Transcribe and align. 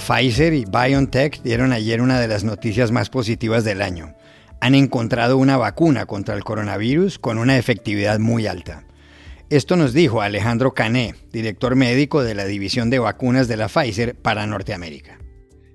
Pfizer 0.00 0.54
y 0.54 0.64
BioNTech 0.64 1.42
dieron 1.42 1.72
ayer 1.72 2.00
una 2.00 2.20
de 2.20 2.28
las 2.28 2.44
noticias 2.44 2.92
más 2.92 3.10
positivas 3.10 3.64
del 3.64 3.82
año. 3.82 4.14
Han 4.60 4.74
encontrado 4.74 5.36
una 5.36 5.56
vacuna 5.56 6.06
contra 6.06 6.34
el 6.34 6.44
coronavirus 6.44 7.18
con 7.18 7.38
una 7.38 7.58
efectividad 7.58 8.18
muy 8.18 8.46
alta. 8.46 8.84
Esto 9.48 9.76
nos 9.76 9.92
dijo 9.92 10.22
Alejandro 10.22 10.74
Cané, 10.74 11.14
director 11.32 11.76
médico 11.76 12.22
de 12.22 12.34
la 12.34 12.46
División 12.46 12.90
de 12.90 12.98
Vacunas 12.98 13.46
de 13.46 13.56
la 13.56 13.68
Pfizer 13.68 14.16
para 14.16 14.46
Norteamérica. 14.46 15.18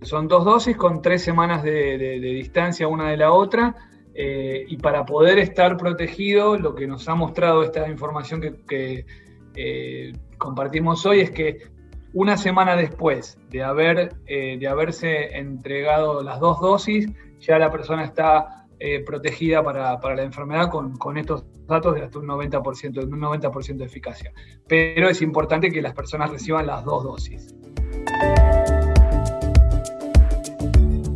Son 0.02 0.28
dos 0.28 0.44
dosis 0.44 0.76
con 0.76 1.02
tres 1.02 1.22
semanas 1.22 1.64
de, 1.64 2.20
distancia 2.20 2.88
una 2.88 3.12
de 3.12 3.18
la 3.18 3.32
otra 3.32 3.76
eh, 4.14 4.66
y 4.68 4.78
para 4.78 5.06
poder 5.06 5.40
estar 5.40 5.78
protegido, 5.78 6.58
lo 6.58 6.76
que 6.76 6.88
nos 6.88 7.08
ha 7.08 7.16
mostrado 7.16 7.64
esta 7.64 7.88
información 7.88 8.42
que, 8.68 9.06
eh, 9.56 10.14
compartimos 10.38 11.06
hoy 11.06 11.22
es 11.22 11.32
que 11.32 11.60
una 12.14 12.38
semana 12.38 12.76
después 12.76 13.38
de, 13.50 13.64
haber, 13.64 14.16
eh, 14.28 14.58
de 14.60 14.68
haberse 14.68 15.38
entregado 15.38 16.22
las 16.24 16.40
dos 16.40 16.60
dosis, 16.60 17.10
ya 17.40 17.58
la 17.58 17.72
persona 17.72 18.04
está 18.04 18.58
protegida 19.06 19.62
para, 19.62 20.16
la 20.16 20.24
enfermedad 20.24 20.72
con, 20.72 20.98
con 20.98 21.16
estos 21.16 21.46
datos 21.68 21.94
de 21.94 22.02
hasta 22.02 22.18
un 22.18 22.26
90%, 22.26 22.94
de 22.94 23.06
un 23.06 23.22
90% 23.22 23.78
de 23.78 23.86
eficacia. 23.86 24.34
Pero 24.68 25.08
es 25.08 25.22
importante 25.22 25.70
que 25.70 25.84
las 25.84 25.94
personas 25.94 26.32
reciban 26.32 26.66
las 26.66 26.84
dos 26.84 27.04
dosis. 27.04 27.56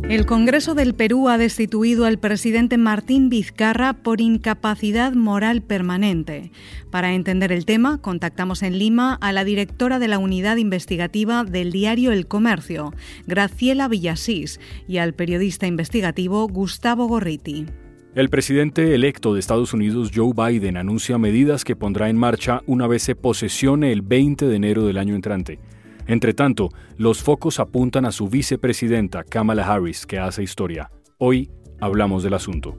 El 0.08 0.24
Congreso 0.24 0.76
del 0.76 0.94
Perú 0.94 1.28
ha 1.28 1.36
destituido 1.36 2.04
al 2.04 2.18
presidente 2.18 2.78
Martín 2.78 3.28
Vizcarra 3.28 3.92
por 3.92 4.20
incapacidad 4.20 5.14
moral 5.14 5.62
permanente. 5.62 6.52
Para 6.92 7.12
entender 7.12 7.50
el 7.50 7.64
tema, 7.64 8.00
contactamos 8.00 8.62
en 8.62 8.78
Lima 8.78 9.14
a 9.14 9.32
la 9.32 9.42
directora 9.42 9.98
de 9.98 10.06
la 10.06 10.20
unidad 10.20 10.58
investigativa 10.58 11.42
del 11.42 11.72
diario 11.72 12.12
El 12.12 12.28
Comercio, 12.28 12.94
Graciela 13.26 13.88
Villasís, 13.88 14.60
y 14.86 14.98
al 14.98 15.12
periodista 15.12 15.66
investigativo 15.66 16.46
Gustavo 16.46 17.08
Gorriti. 17.08 17.66
El 18.14 18.30
presidente 18.30 18.94
electo 18.94 19.34
de 19.34 19.40
Estados 19.40 19.74
Unidos, 19.74 20.12
Joe 20.14 20.32
Biden, 20.32 20.76
anuncia 20.76 21.18
medidas 21.18 21.64
que 21.64 21.74
pondrá 21.74 22.08
en 22.08 22.16
marcha 22.16 22.62
una 22.66 22.86
vez 22.86 23.02
se 23.02 23.16
posesione 23.16 23.90
el 23.90 24.02
20 24.02 24.46
de 24.46 24.54
enero 24.54 24.86
del 24.86 24.98
año 24.98 25.16
entrante. 25.16 25.58
Entre 26.06 26.34
tanto, 26.34 26.70
los 26.98 27.22
focos 27.22 27.58
apuntan 27.58 28.04
a 28.04 28.12
su 28.12 28.28
vicepresidenta, 28.28 29.24
Kamala 29.24 29.66
Harris, 29.66 30.06
que 30.06 30.18
hace 30.18 30.42
historia. 30.42 30.90
Hoy 31.18 31.50
hablamos 31.80 32.22
del 32.22 32.34
asunto. 32.34 32.78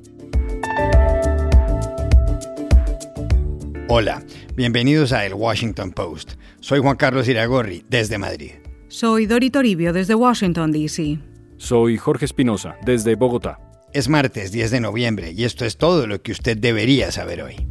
Hola, 3.90 4.24
bienvenidos 4.56 5.14
a 5.14 5.26
El 5.26 5.34
Washington 5.34 5.92
Post. 5.92 6.34
Soy 6.60 6.80
Juan 6.80 6.98
Carlos 6.98 7.28
Iragorri, 7.28 7.84
desde 7.90 8.18
Madrid. 8.18 8.52
Soy 8.90 9.26
Dori 9.26 9.50
Toribio, 9.50 9.94
desde 9.94 10.16
Washington, 10.16 10.72
D.C. 10.72 11.20
Soy 11.58 11.98
Jorge 11.98 12.26
Espinosa, 12.26 12.76
desde 12.86 13.16
Bogotá. 13.16 13.60
Es 13.94 14.10
martes 14.10 14.52
10 14.52 14.72
de 14.72 14.82
noviembre 14.82 15.32
y 15.32 15.44
esto 15.44 15.66
es 15.66 15.78
todo 15.78 16.08
lo 16.08 16.22
que 16.22 16.32
usted 16.32 16.58
debería 16.58 17.12
saber 17.12 17.42
hoy. 17.42 17.68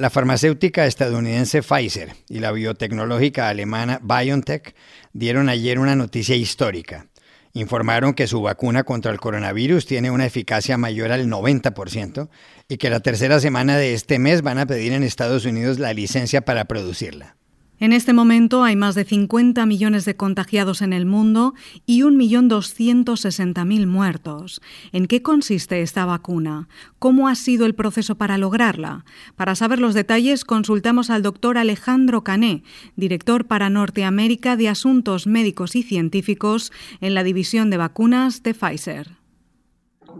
La 0.00 0.08
farmacéutica 0.08 0.86
estadounidense 0.86 1.60
Pfizer 1.60 2.14
y 2.26 2.38
la 2.38 2.52
biotecnológica 2.52 3.50
alemana 3.50 4.00
BioNTech 4.02 4.74
dieron 5.12 5.50
ayer 5.50 5.78
una 5.78 5.94
noticia 5.94 6.34
histórica. 6.36 7.08
Informaron 7.52 8.14
que 8.14 8.26
su 8.26 8.40
vacuna 8.40 8.84
contra 8.84 9.12
el 9.12 9.20
coronavirus 9.20 9.84
tiene 9.84 10.10
una 10.10 10.24
eficacia 10.24 10.78
mayor 10.78 11.12
al 11.12 11.28
90% 11.28 12.30
y 12.66 12.78
que 12.78 12.88
la 12.88 13.00
tercera 13.00 13.40
semana 13.40 13.76
de 13.76 13.92
este 13.92 14.18
mes 14.18 14.40
van 14.40 14.56
a 14.56 14.64
pedir 14.64 14.94
en 14.94 15.02
Estados 15.02 15.44
Unidos 15.44 15.78
la 15.78 15.92
licencia 15.92 16.40
para 16.46 16.64
producirla. 16.64 17.36
En 17.80 17.94
este 17.94 18.12
momento 18.12 18.62
hay 18.62 18.76
más 18.76 18.94
de 18.94 19.06
50 19.06 19.64
millones 19.64 20.04
de 20.04 20.14
contagiados 20.14 20.82
en 20.82 20.92
el 20.92 21.06
mundo 21.06 21.54
y 21.86 22.02
1.260.000 22.02 23.86
muertos. 23.86 24.60
¿En 24.92 25.06
qué 25.06 25.22
consiste 25.22 25.80
esta 25.80 26.04
vacuna? 26.04 26.68
¿Cómo 26.98 27.26
ha 27.26 27.34
sido 27.34 27.64
el 27.64 27.74
proceso 27.74 28.16
para 28.16 28.36
lograrla? 28.36 29.06
Para 29.34 29.54
saber 29.54 29.78
los 29.78 29.94
detalles, 29.94 30.44
consultamos 30.44 31.08
al 31.08 31.22
doctor 31.22 31.56
Alejandro 31.56 32.22
Cané, 32.22 32.64
director 32.96 33.46
para 33.46 33.70
Norteamérica 33.70 34.56
de 34.56 34.68
Asuntos 34.68 35.26
Médicos 35.26 35.74
y 35.74 35.82
Científicos 35.82 36.72
en 37.00 37.14
la 37.14 37.24
División 37.24 37.70
de 37.70 37.78
Vacunas 37.78 38.42
de 38.42 38.52
Pfizer 38.52 39.19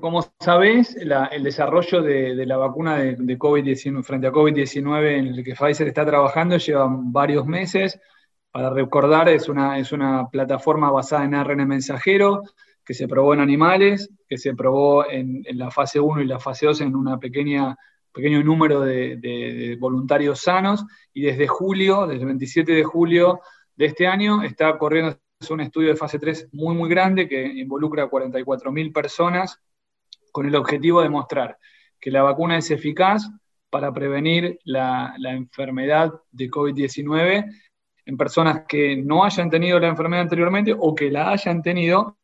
como 0.00 0.22
sabéis, 0.38 0.96
el 0.96 1.42
desarrollo 1.42 2.02
de, 2.02 2.46
la 2.46 2.56
vacuna 2.56 2.98
de, 2.98 3.38
COVID-19 3.38 4.02
frente 4.02 4.26
a 4.26 4.32
COVID-19 4.32 5.18
en 5.18 5.26
el 5.28 5.44
que 5.44 5.54
Pfizer 5.54 5.88
está 5.88 6.04
trabajando 6.04 6.56
lleva 6.56 6.88
varios 6.90 7.46
meses. 7.46 8.00
Para 8.50 8.70
recordar, 8.70 9.28
es 9.28 9.48
una, 9.48 9.78
es 9.78 9.92
una 9.92 10.28
plataforma 10.28 10.90
basada 10.90 11.24
en 11.24 11.34
ARN 11.34 11.66
mensajero 11.66 12.42
que 12.84 12.94
se 12.94 13.06
probó 13.06 13.34
en 13.34 13.40
animales, 13.40 14.10
que 14.28 14.38
se 14.38 14.54
probó 14.54 15.08
en, 15.08 15.44
la 15.52 15.70
fase 15.70 16.00
1 16.00 16.22
y 16.22 16.26
la 16.26 16.40
fase 16.40 16.66
2 16.66 16.80
en 16.82 16.96
un 16.96 17.18
pequeño 17.20 17.76
número 18.42 18.80
de, 18.80 19.16
de, 19.16 19.76
voluntarios 19.78 20.40
sanos 20.40 20.84
y 21.12 21.22
desde 21.22 21.46
julio, 21.46 22.06
desde 22.06 22.22
el 22.22 22.26
27 22.26 22.72
de 22.72 22.84
julio 22.84 23.40
de 23.76 23.86
este 23.86 24.06
año, 24.06 24.42
está 24.42 24.76
corriendo 24.78 25.16
un 25.48 25.60
estudio 25.60 25.88
de 25.88 25.96
fase 25.96 26.18
3 26.18 26.48
muy, 26.52 26.74
muy 26.74 26.90
grande 26.90 27.28
que 27.28 27.42
involucra 27.42 28.04
a 28.04 28.10
44.000 28.10 28.92
personas 28.92 29.60
con 30.32 30.46
el 30.46 30.56
objetivo 30.56 31.02
de 31.02 31.08
mostrar 31.08 31.58
que 32.00 32.10
la 32.10 32.22
vacuna 32.22 32.58
es 32.58 32.70
eficaz 32.70 33.30
para 33.68 33.92
prevenir 33.92 34.58
la, 34.64 35.14
enfermedad 35.18 36.12
de 36.30 36.50
COVID-19 36.50 37.44
en 38.06 38.16
personas 38.16 38.64
que 38.66 38.96
no 38.96 39.24
hayan 39.24 39.50
tenido 39.50 39.78
la 39.78 39.88
enfermedad 39.88 40.22
anteriormente 40.22 40.74
o 40.76 40.94
que 40.94 41.10
la 41.10 41.30
hayan 41.30 41.62
tenido 41.62 42.18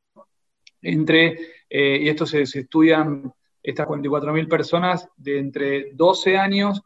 entre, 0.83 1.39
eh, 1.69 1.99
y 2.03 2.09
esto 2.09 2.27
se, 2.27 2.47
se 2.47 2.61
estudian 2.61 3.33
estas 3.62 3.87
44.000 3.87 4.49
personas 4.49 5.09
de 5.16 5.39
entre 5.39 5.93
12 5.93 6.37
años 6.37 6.83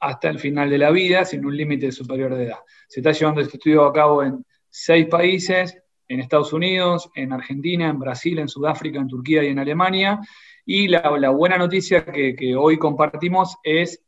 hasta 0.00 0.28
el 0.28 0.38
final 0.38 0.68
de 0.68 0.78
la 0.78 0.90
vida, 0.90 1.24
sin 1.24 1.46
un 1.46 1.56
límite 1.56 1.92
superior 1.92 2.34
de 2.34 2.46
edad. 2.46 2.58
Se 2.88 3.00
está 3.00 3.12
llevando 3.12 3.40
este 3.40 3.56
estudio 3.56 3.84
a 3.84 3.92
cabo 3.92 4.22
en 4.22 4.44
seis 4.68 5.06
países, 5.06 5.78
en 6.08 6.20
Estados 6.20 6.52
Unidos, 6.52 7.10
en 7.14 7.32
Argentina, 7.32 7.88
en 7.88 7.98
Brasil, 7.98 8.38
en 8.38 8.48
Sudáfrica, 8.48 8.98
en 8.98 9.08
Turquía 9.08 9.44
y 9.44 9.48
en 9.48 9.58
Alemania, 9.58 10.18
y 10.64 10.88
la, 10.88 11.30
buena 11.30 11.58
noticia 11.58 12.04
que, 12.04 12.54
hoy 12.56 12.78
compartimos 12.78 13.56
es 13.62 14.02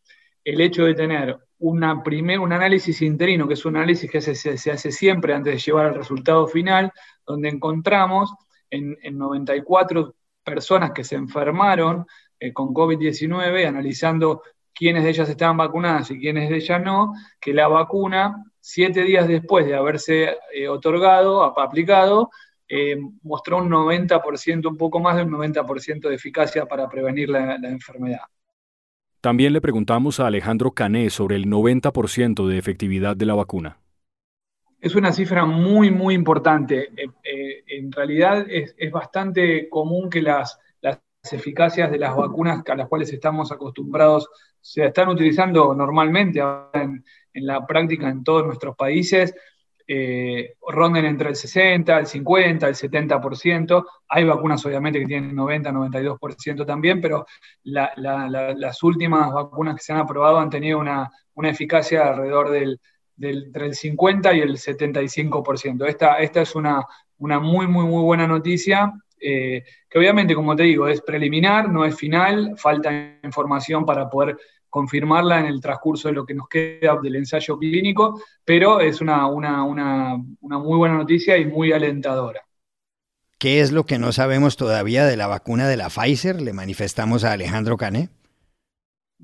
el 0.44 0.60
hecho 0.60 0.84
de 0.84 0.94
tener 0.94 1.38
una 1.58 2.02
primer, 2.02 2.38
un 2.38 2.52
análisis 2.52 3.00
interino, 3.02 3.48
que 3.48 3.54
es 3.54 3.64
un 3.64 3.76
análisis 3.76 4.10
que 4.10 4.20
se, 4.20 4.70
hace 4.70 4.92
siempre 4.92 5.34
antes 5.34 5.54
de 5.54 5.58
llevar 5.58 5.86
al 5.86 5.94
resultado 5.94 6.46
final, 6.46 6.92
donde 7.26 7.48
encontramos 7.48 8.34
en, 8.70 8.96
94 9.10 10.14
personas 10.44 10.92
que 10.92 11.04
se 11.04 11.16
enfermaron 11.16 12.06
eh, 12.38 12.52
con 12.52 12.74
COVID-19, 12.74 13.66
analizando 13.66 14.42
quiénes 14.74 15.04
de 15.04 15.10
ellas 15.10 15.28
estaban 15.28 15.56
vacunadas 15.56 16.10
y 16.10 16.18
quiénes 16.18 16.50
de 16.50 16.56
ellas 16.56 16.82
no, 16.82 17.14
que 17.40 17.54
la 17.54 17.68
vacuna, 17.68 18.44
siete 18.60 19.02
días 19.02 19.28
después 19.28 19.66
de 19.66 19.76
haberse 19.76 20.36
eh, 20.52 20.68
otorgado, 20.68 21.58
aplicado, 21.58 22.30
eh, 22.68 22.96
mostró 23.22 23.58
un 23.58 23.70
90%, 23.70 24.66
un 24.68 24.76
poco 24.76 24.98
más 25.00 25.16
de 25.16 25.22
un 25.22 25.30
90% 25.30 26.08
de 26.08 26.14
eficacia 26.14 26.66
para 26.66 26.88
prevenir 26.88 27.28
la, 27.28 27.56
enfermedad. 27.56 28.22
También 29.20 29.52
le 29.52 29.60
preguntamos 29.60 30.20
a 30.20 30.26
Alejandro 30.26 30.72
Cané 30.72 31.10
sobre 31.10 31.36
el 31.36 31.46
90% 31.46 32.46
de 32.46 32.58
efectividad 32.58 33.16
de 33.16 33.26
la 33.26 33.34
vacuna. 33.34 33.78
Es 34.80 34.94
una 34.94 35.12
cifra 35.12 35.46
muy, 35.46 35.90
muy 35.90 36.14
importante. 36.14 36.90
Eh, 36.96 37.08
eh, 37.22 37.64
en 37.66 37.90
realidad 37.90 38.46
es, 38.48 38.74
bastante 38.90 39.68
común 39.68 40.10
que 40.10 40.22
las, 40.22 40.58
las, 40.80 41.00
eficacias 41.32 41.90
de 41.90 41.98
las 41.98 42.14
vacunas 42.14 42.62
a 42.66 42.74
las 42.74 42.88
cuales 42.88 43.10
estamos 43.10 43.50
acostumbrados 43.50 44.28
se 44.60 44.84
están 44.84 45.08
utilizando 45.08 45.74
normalmente 45.74 46.40
en, 46.74 47.02
en 47.32 47.46
la 47.46 47.66
práctica 47.66 48.08
en 48.08 48.22
todos 48.22 48.44
nuestros 48.44 48.76
países 48.76 49.34
eh, 49.86 50.54
ronden 50.66 51.04
entre 51.04 51.28
el 51.28 51.36
60, 51.36 51.98
el 51.98 52.06
50, 52.06 52.68
el 52.68 52.74
70%. 52.74 53.84
Hay 54.08 54.24
vacunas 54.24 54.64
obviamente 54.64 54.98
que 54.98 55.06
tienen 55.06 55.34
90, 55.34 55.70
92% 55.70 56.64
también, 56.64 57.00
pero 57.00 57.26
las 57.64 58.82
últimas 58.82 59.32
vacunas 59.32 59.76
que 59.76 59.82
se 59.82 59.92
han 59.92 60.00
aprobado 60.00 60.38
han 60.38 60.50
tenido 60.50 60.78
una, 60.78 61.10
eficacia 61.42 62.08
alrededor 62.08 62.50
del, 62.50 62.80
entre 63.20 63.66
el 63.66 63.74
50 63.74 64.34
y 64.34 64.40
el 64.40 64.56
75%. 64.56 65.86
Esta, 65.86 66.18
esta 66.18 66.40
es 66.40 66.54
una, 66.54 66.84
una 67.18 67.38
muy, 67.38 67.66
muy, 67.66 67.84
muy 67.84 68.02
buena 68.02 68.26
noticia. 68.26 68.92
Eh, 69.20 69.64
que 69.88 69.98
obviamente, 69.98 70.34
como 70.34 70.54
te 70.56 70.64
digo, 70.64 70.86
es 70.88 71.00
preliminar, 71.00 71.70
no 71.70 71.84
es 71.84 71.96
final, 71.96 72.54
falta 72.56 73.18
información 73.22 73.86
para 73.86 74.08
poder 74.10 74.36
confirmarla 74.74 75.38
en 75.38 75.46
el 75.46 75.60
transcurso 75.60 76.08
de 76.08 76.14
lo 76.14 76.26
que 76.26 76.34
nos 76.34 76.48
queda 76.48 76.98
del 77.00 77.14
ensayo 77.14 77.56
clínico, 77.56 78.20
pero 78.44 78.80
es 78.80 79.00
una, 79.00 79.28
muy 79.28 80.76
buena 80.76 80.96
noticia 80.96 81.38
y 81.38 81.44
muy 81.44 81.70
alentadora. 81.70 82.42
¿Qué 83.38 83.60
es 83.60 83.70
lo 83.70 83.86
que 83.86 84.00
no 84.00 84.10
sabemos 84.10 84.56
todavía 84.56 85.06
de 85.06 85.16
la 85.16 85.28
vacuna 85.28 85.68
de 85.68 85.76
la 85.76 85.90
Pfizer? 85.90 86.42
Le 86.42 86.52
manifestamos 86.52 87.22
a 87.22 87.30
Alejandro 87.30 87.76
Cané. 87.76 88.08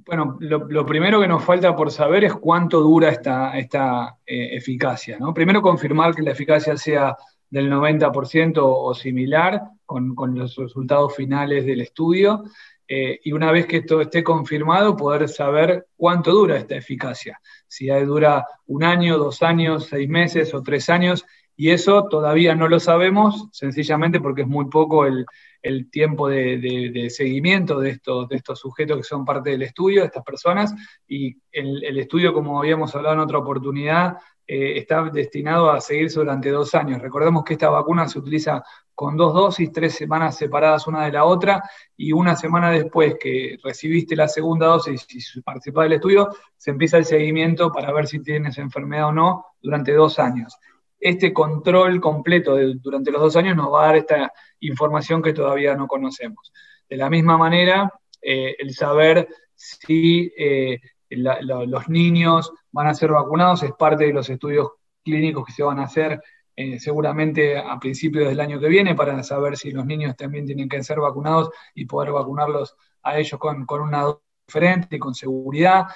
Bueno, 0.06 0.36
lo, 0.38 0.86
primero 0.86 1.20
que 1.20 1.26
nos 1.26 1.44
falta 1.44 1.74
por 1.74 1.90
saber 1.90 2.22
es 2.22 2.34
cuánto 2.34 2.80
dura 2.80 3.08
esta, 3.08 3.58
esta 3.58 4.18
eh, 4.24 4.50
eficacia. 4.52 5.18
¿no? 5.18 5.34
Primero 5.34 5.60
confirmar 5.60 6.14
que 6.14 6.22
la 6.22 6.30
eficacia 6.30 6.76
sea 6.76 7.16
del 7.50 7.68
90% 7.68 8.60
o 8.62 8.94
similar 8.94 9.62
con, 9.84 10.14
los 10.36 10.54
resultados 10.54 11.16
finales 11.16 11.66
del 11.66 11.80
estudio. 11.80 12.44
Eh, 12.92 13.20
y 13.22 13.30
una 13.30 13.52
vez 13.52 13.66
que 13.66 13.76
esto 13.76 14.00
esté 14.00 14.24
confirmado, 14.24 14.96
poder 14.96 15.28
saber 15.28 15.86
cuánto 15.96 16.32
dura 16.32 16.56
esta 16.56 16.74
eficacia. 16.74 17.40
Si 17.68 17.86
dura 17.86 18.44
un 18.66 18.82
año, 18.82 19.16
dos 19.16 19.44
años, 19.44 19.86
seis 19.86 20.08
meses 20.08 20.52
o 20.54 20.62
tres 20.64 20.90
años. 20.90 21.24
Y 21.54 21.70
eso 21.70 22.08
todavía 22.08 22.56
no 22.56 22.66
lo 22.68 22.80
sabemos, 22.80 23.48
sencillamente 23.52 24.18
porque 24.18 24.42
es 24.42 24.48
muy 24.48 24.64
poco 24.64 25.06
el, 25.06 25.24
el 25.62 25.90
tiempo 25.90 26.28
de, 26.28 27.08
seguimiento 27.10 27.80
de 27.80 27.90
estos, 27.90 28.58
sujetos 28.58 28.96
que 28.96 29.02
son 29.02 29.24
parte 29.24 29.50
del 29.50 29.62
estudio, 29.62 30.00
de 30.00 30.06
estas 30.06 30.24
personas, 30.24 30.74
y 31.06 31.36
el, 31.52 31.98
estudio, 31.98 32.32
como 32.32 32.58
habíamos 32.58 32.94
hablado 32.94 33.14
en 33.14 33.20
otra 33.20 33.38
oportunidad, 33.38 34.16
eh, 34.46 34.78
está 34.78 35.04
destinado 35.04 35.70
a 35.70 35.80
seguirse 35.80 36.18
durante 36.18 36.50
dos 36.50 36.74
años. 36.74 37.00
Recordemos 37.00 37.44
que 37.44 37.52
esta 37.54 37.68
vacuna 37.68 38.08
se 38.08 38.18
utiliza 38.18 38.62
con 38.94 39.16
dos 39.16 39.32
dosis, 39.32 39.72
tres 39.72 39.94
semanas 39.94 40.36
separadas 40.36 40.86
una 40.86 41.04
de 41.04 41.12
la 41.12 41.24
otra, 41.24 41.62
y 41.96 42.12
una 42.12 42.36
semana 42.36 42.70
después 42.70 43.16
que 43.20 43.58
recibiste 43.62 44.16
la 44.16 44.28
segunda 44.28 44.66
dosis 44.66 45.06
y 45.36 45.40
participas 45.42 45.84
del 45.84 45.94
estudio, 45.94 46.30
se 46.56 46.70
empieza 46.70 46.98
el 46.98 47.04
seguimiento 47.04 47.70
para 47.70 47.92
ver 47.92 48.06
si 48.06 48.22
tienes 48.22 48.58
enfermedad 48.58 49.08
o 49.08 49.12
no 49.12 49.46
durante 49.62 49.92
dos 49.92 50.18
años 50.18 50.58
este 51.00 51.32
control 51.32 52.00
completo 52.00 52.56
durante 52.76 53.10
los 53.10 53.22
dos 53.22 53.36
años 53.36 53.56
nos 53.56 53.72
va 53.72 53.84
a 53.84 53.86
dar 53.86 53.96
esta 53.96 54.32
información 54.60 55.22
que 55.22 55.32
todavía 55.32 55.74
no 55.74 55.86
conocemos. 55.86 56.52
De 56.88 56.96
la 56.96 57.08
misma 57.08 57.38
manera, 57.38 57.90
eh, 58.20 58.54
el 58.58 58.74
saber 58.74 59.26
si 59.54 60.30
eh, 60.36 60.78
los 61.08 61.88
niños 61.88 62.52
van 62.70 62.86
a 62.86 62.94
ser 62.94 63.10
vacunados 63.10 63.62
es 63.62 63.72
parte 63.72 64.04
de 64.04 64.12
los 64.12 64.28
estudios 64.28 64.68
clínicos 65.02 65.46
que 65.46 65.52
se 65.52 65.62
van 65.62 65.78
a 65.78 65.84
hacer 65.84 66.20
eh, 66.54 66.78
seguramente 66.78 67.56
a 67.56 67.78
principios 67.78 68.28
del 68.28 68.38
año 68.38 68.60
que 68.60 68.68
viene 68.68 68.94
para 68.94 69.22
saber 69.22 69.56
si 69.56 69.70
los 69.70 69.86
niños 69.86 70.14
también 70.16 70.44
tienen 70.44 70.68
que 70.68 70.82
ser 70.82 71.00
vacunados 71.00 71.50
y 71.74 71.86
poder 71.86 72.12
vacunarlos 72.12 72.76
a 73.02 73.18
ellos 73.18 73.40
con, 73.40 73.66
una 73.68 74.02
dosis 74.02 74.22
diferente 74.46 74.96
y 74.96 74.98
con 74.98 75.14
seguridad. 75.14 75.86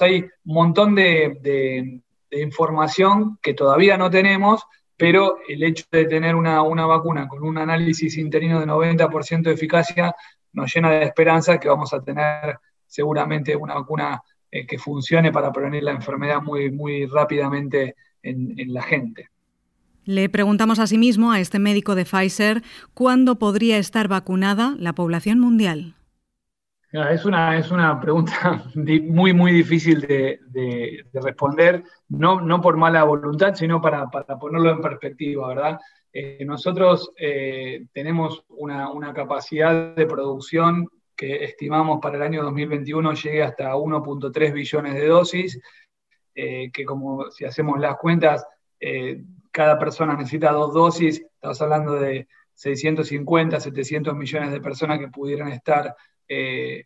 Hay 0.00 0.22
un 0.22 0.54
montón 0.54 0.94
de 0.96 2.02
información 2.30 3.38
que 3.42 3.54
todavía 3.54 3.96
no 3.96 4.10
tenemos, 4.10 4.64
pero 4.96 5.38
el 5.48 5.62
hecho 5.62 5.84
de 5.90 6.06
tener 6.06 6.34
una, 6.34 6.60
vacuna 6.60 7.28
con 7.28 7.42
un 7.42 7.58
análisis 7.58 8.18
interino 8.18 8.60
de 8.60 8.66
90% 8.66 9.42
de 9.42 9.52
eficacia 9.52 10.14
nos 10.52 10.74
llena 10.74 10.90
de 10.90 11.04
esperanza 11.04 11.58
que 11.58 11.68
vamos 11.68 11.92
a 11.94 12.02
tener 12.02 12.58
seguramente 12.86 13.54
una 13.54 13.74
vacuna 13.74 14.22
eh, 14.50 14.66
que 14.66 14.78
funcione 14.78 15.30
para 15.30 15.52
prevenir 15.52 15.84
la 15.84 15.92
enfermedad 15.92 16.42
muy, 16.42 16.70
muy 16.70 17.06
rápidamente 17.06 17.94
en, 18.22 18.58
en 18.58 18.72
la 18.72 18.82
gente. 18.82 19.28
Le 20.04 20.28
preguntamos 20.30 20.78
asimismo 20.78 21.32
a 21.32 21.38
este 21.38 21.58
médico 21.58 21.94
de 21.94 22.06
Pfizer 22.06 22.62
cuándo 22.94 23.38
podría 23.38 23.76
estar 23.76 24.08
vacunada 24.08 24.74
la 24.78 24.94
población 24.94 25.38
mundial. 25.38 25.97
Es 26.90 27.26
una, 27.26 27.58
es 27.58 27.70
una 27.70 28.00
pregunta 28.00 28.64
muy, 28.74 29.34
muy 29.34 29.52
difícil 29.52 30.00
de, 30.00 31.04
responder, 31.12 31.84
no, 32.08 32.40
no, 32.40 32.62
por 32.62 32.78
mala 32.78 33.04
voluntad, 33.04 33.54
sino 33.54 33.80
para, 33.80 34.06
ponerlo 34.06 34.70
en 34.70 34.80
perspectiva, 34.80 35.48
¿verdad? 35.48 35.78
Eh, 36.10 36.42
nosotros 36.46 37.12
eh, 37.18 37.84
tenemos 37.92 38.42
una, 38.48 39.12
capacidad 39.12 39.94
de 39.94 40.06
producción 40.06 40.88
que 41.14 41.44
estimamos 41.44 41.98
para 42.00 42.16
el 42.16 42.22
año 42.22 42.42
2021 42.44 43.12
llegue 43.12 43.42
hasta 43.42 43.74
1.3 43.74 44.52
billones 44.52 44.94
de 44.94 45.06
dosis, 45.06 45.60
eh, 46.34 46.70
que 46.72 46.86
como 46.86 47.30
si 47.30 47.44
hacemos 47.44 47.78
las 47.78 47.96
cuentas, 47.98 48.46
cada 49.50 49.78
persona 49.78 50.16
necesita 50.16 50.52
dos 50.52 50.72
dosis, 50.72 51.20
estamos 51.20 51.60
hablando 51.60 51.94
de 51.94 52.28
650, 52.54 53.60
700 53.60 54.14
millones 54.14 54.52
de 54.52 54.60
personas 54.60 55.00
que 55.00 55.08
pudieran 55.08 55.48
estar 55.48 55.94
eh, 56.28 56.84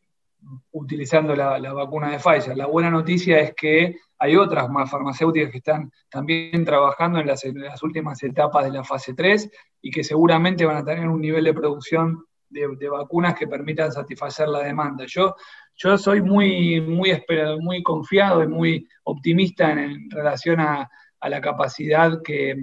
utilizando 0.72 1.34
la, 1.34 1.58
vacuna 1.72 2.10
de 2.10 2.18
Pfizer. 2.18 2.56
La 2.56 2.66
buena 2.66 2.90
noticia 2.90 3.38
es 3.38 3.54
que 3.54 3.96
hay 4.18 4.36
otras 4.36 4.68
más 4.68 4.90
farmacéuticas 4.90 5.50
que 5.50 5.58
están 5.58 5.90
también 6.08 6.64
trabajando 6.64 7.20
en 7.20 7.26
las, 7.26 7.44
últimas 7.82 8.22
etapas 8.22 8.64
de 8.64 8.72
la 8.72 8.84
fase 8.84 9.14
3 9.14 9.50
y 9.82 9.90
que 9.90 10.04
seguramente 10.04 10.64
van 10.64 10.76
a 10.76 10.84
tener 10.84 11.08
un 11.08 11.20
nivel 11.20 11.44
de 11.44 11.54
producción 11.54 12.24
de, 12.48 12.88
vacunas 12.88 13.34
que 13.34 13.46
permitan 13.46 13.92
satisfacer 13.92 14.48
la 14.48 14.62
demanda. 14.62 15.04
Yo, 15.06 15.34
yo 15.74 15.96
soy 15.96 16.20
muy, 16.22 16.80
muy, 16.80 17.22
muy 17.60 17.82
confiado 17.82 18.42
y 18.42 18.48
muy 18.48 18.88
optimista 19.04 19.72
en, 19.72 20.10
relación 20.10 20.60
a, 20.60 20.88
la 21.20 21.40
capacidad 21.40 22.20
que, 22.22 22.56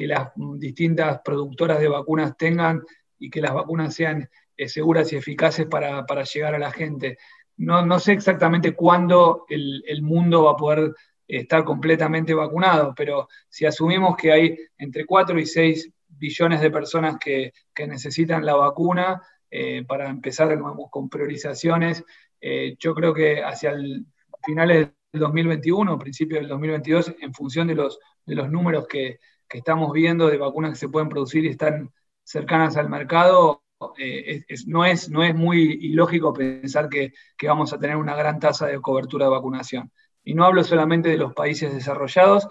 las 0.00 0.30
distintas 0.58 1.20
productoras 1.24 1.80
de 1.80 1.88
vacunas 1.88 2.36
tengan 2.36 2.80
y 3.18 3.28
que 3.30 3.40
las 3.40 3.52
vacunas 3.52 3.92
sean 3.92 4.28
seguras 4.66 5.12
y 5.12 5.16
eficaces 5.16 5.66
para, 5.66 6.04
llegar 6.24 6.54
a 6.54 6.58
la 6.58 6.72
gente. 6.72 7.18
No, 7.56 7.98
sé 7.98 8.12
exactamente 8.12 8.74
cuándo 8.74 9.44
el, 9.48 10.02
mundo 10.02 10.44
va 10.44 10.52
a 10.52 10.56
poder 10.56 10.94
estar 11.26 11.64
completamente 11.64 12.34
vacunado, 12.34 12.94
pero 12.96 13.28
si 13.48 13.66
asumimos 13.66 14.16
que 14.16 14.32
hay 14.32 14.58
entre 14.78 15.04
4 15.04 15.38
y 15.38 15.46
6 15.46 15.90
billones 16.08 16.60
de 16.60 16.70
personas 16.70 17.16
que, 17.18 17.52
necesitan 17.86 18.44
la 18.44 18.56
vacuna 18.56 19.22
eh, 19.50 19.84
para 19.86 20.08
empezar 20.08 20.56
nuevo 20.58 20.90
con 20.90 21.08
priorizaciones, 21.08 22.04
eh, 22.40 22.76
yo 22.78 22.94
creo 22.94 23.14
que 23.14 23.42
hacia 23.42 23.70
el 23.70 24.06
finales 24.42 24.88
del 25.12 25.20
2021, 25.20 25.98
principios 25.98 26.40
del 26.40 26.48
2022, 26.48 27.14
en 27.20 27.34
función 27.34 27.66
de 27.68 27.74
los, 27.74 27.98
de 28.24 28.34
los 28.34 28.50
números 28.50 28.86
que, 28.86 29.18
que 29.48 29.58
estamos 29.58 29.92
viendo 29.92 30.28
de 30.28 30.36
vacunas 30.36 30.72
que 30.72 30.78
se 30.78 30.88
pueden 30.88 31.08
producir 31.08 31.44
y 31.44 31.48
están 31.48 31.92
cercanas 32.22 32.76
al 32.76 32.88
mercado, 32.88 33.62
eh, 33.98 34.44
no, 34.66 34.84
es, 34.84 35.08
no 35.08 35.22
es 35.22 35.34
muy 35.34 35.78
ilógico 35.80 36.32
pensar 36.32 36.88
que, 36.88 37.12
vamos 37.42 37.72
a 37.72 37.78
tener 37.78 37.96
una 37.96 38.16
gran 38.16 38.38
tasa 38.38 38.66
de 38.66 38.80
cobertura 38.80 39.26
de 39.26 39.30
vacunación. 39.30 39.92
Y 40.24 40.34
no 40.34 40.44
hablo 40.44 40.64
solamente 40.64 41.08
de 41.08 41.16
los 41.16 41.34
países 41.34 41.72
desarrollados, 41.72 42.48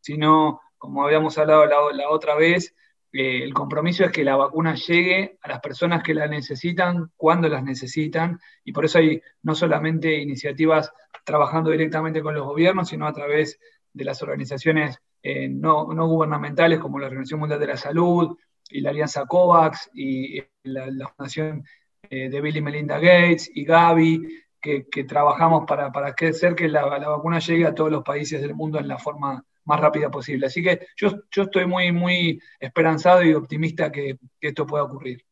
sino, 0.00 0.60
como 0.78 1.04
habíamos 1.04 1.38
hablado 1.38 1.66
la, 1.66 2.10
otra 2.10 2.34
vez, 2.34 2.74
eh, 3.12 3.42
el 3.42 3.54
compromiso 3.54 4.04
es 4.04 4.12
que 4.12 4.24
la 4.24 4.36
vacuna 4.36 4.74
llegue 4.74 5.38
a 5.42 5.48
las 5.48 5.60
personas 5.60 6.02
que 6.02 6.14
la 6.14 6.26
necesitan, 6.26 7.10
cuando 7.16 7.48
las 7.48 7.62
necesitan, 7.62 8.38
y 8.64 8.72
por 8.72 8.84
eso 8.84 8.98
hay 8.98 9.20
no 9.42 9.54
solamente 9.54 10.20
iniciativas 10.20 10.92
trabajando 11.24 11.70
directamente 11.70 12.22
con 12.22 12.34
los 12.34 12.46
gobiernos, 12.46 12.88
sino 12.88 13.06
a 13.06 13.12
través 13.12 13.58
de 13.92 14.04
las 14.04 14.22
organizaciones 14.22 15.00
eh, 15.22 15.48
no, 15.48 15.92
no 15.92 16.06
gubernamentales 16.06 16.78
como 16.78 16.98
la 16.98 17.06
Organización 17.06 17.40
Mundial 17.40 17.60
de 17.60 17.66
la 17.66 17.76
Salud, 17.76 18.36
y 18.70 18.80
la 18.80 18.90
Alianza 18.90 19.26
COVAX 19.26 19.90
y 19.94 20.42
la, 20.62 21.08
Fundación 21.08 21.64
eh, 22.08 22.28
de 22.28 22.40
Bill 22.40 22.56
y 22.56 22.62
Melinda 22.62 22.98
Gates 22.98 23.50
y 23.54 23.64
Gavi, 23.64 24.26
que, 24.60 25.04
trabajamos 25.04 25.64
para, 25.66 25.90
para 25.90 26.08
hacer 26.08 26.54
que 26.54 26.68
la, 26.68 26.84
vacuna 26.84 27.38
llegue 27.38 27.66
a 27.66 27.74
todos 27.74 27.90
los 27.90 28.02
países 28.02 28.40
del 28.40 28.54
mundo 28.54 28.78
en 28.78 28.88
la 28.88 28.98
forma 28.98 29.42
más 29.64 29.80
rápida 29.80 30.10
posible. 30.10 30.46
Así 30.46 30.62
que 30.62 30.86
yo, 30.96 31.10
yo 31.30 31.44
estoy 31.44 31.66
muy, 31.66 31.92
muy 31.92 32.40
esperanzado 32.58 33.22
y 33.22 33.32
optimista 33.32 33.90
que, 33.90 34.18
que 34.40 34.48
esto 34.48 34.66
pueda 34.66 34.84
ocurrir. 34.84 35.24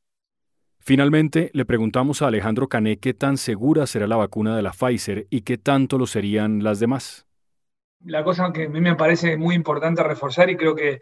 Finalmente, 0.80 1.50
le 1.52 1.66
preguntamos 1.66 2.22
a 2.22 2.28
Alejandro 2.28 2.68
Cané 2.68 2.98
qué 2.98 3.12
tan 3.12 3.36
segura 3.36 3.86
será 3.86 4.06
la 4.06 4.16
vacuna 4.16 4.56
de 4.56 4.62
la 4.62 4.72
Pfizer 4.72 5.26
y 5.28 5.42
qué 5.42 5.58
tanto 5.58 5.98
lo 5.98 6.06
serían 6.06 6.62
las 6.64 6.80
demás. 6.80 7.26
La 8.04 8.24
cosa 8.24 8.52
que 8.52 8.64
a 8.64 8.68
mí 8.68 8.80
me 8.80 8.94
parece 8.94 9.36
muy 9.36 9.54
importante 9.54 10.02
reforzar 10.02 10.48
y 10.48 10.56
creo 10.56 10.74
que 10.74 11.00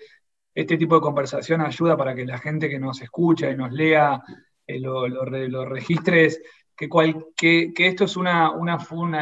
este 0.57 0.79
tipo 0.79 0.95
de 0.95 1.03
conversación 1.03 1.61
ayuda 1.61 1.99
para 1.99 2.15
que 2.15 2.25
la 2.25 2.39
gente 2.39 2.71
que 2.71 2.79
nos 2.79 3.03
escucha 3.03 3.51
y 3.51 3.57
nos 3.57 3.71
lea 3.73 4.23
eh, 4.67 4.81
lo, 4.81 5.07
lo, 5.07 5.65
registres, 5.67 6.41
que, 6.75 7.73
esto 7.77 8.05
es 8.05 8.17
una, 8.17 8.55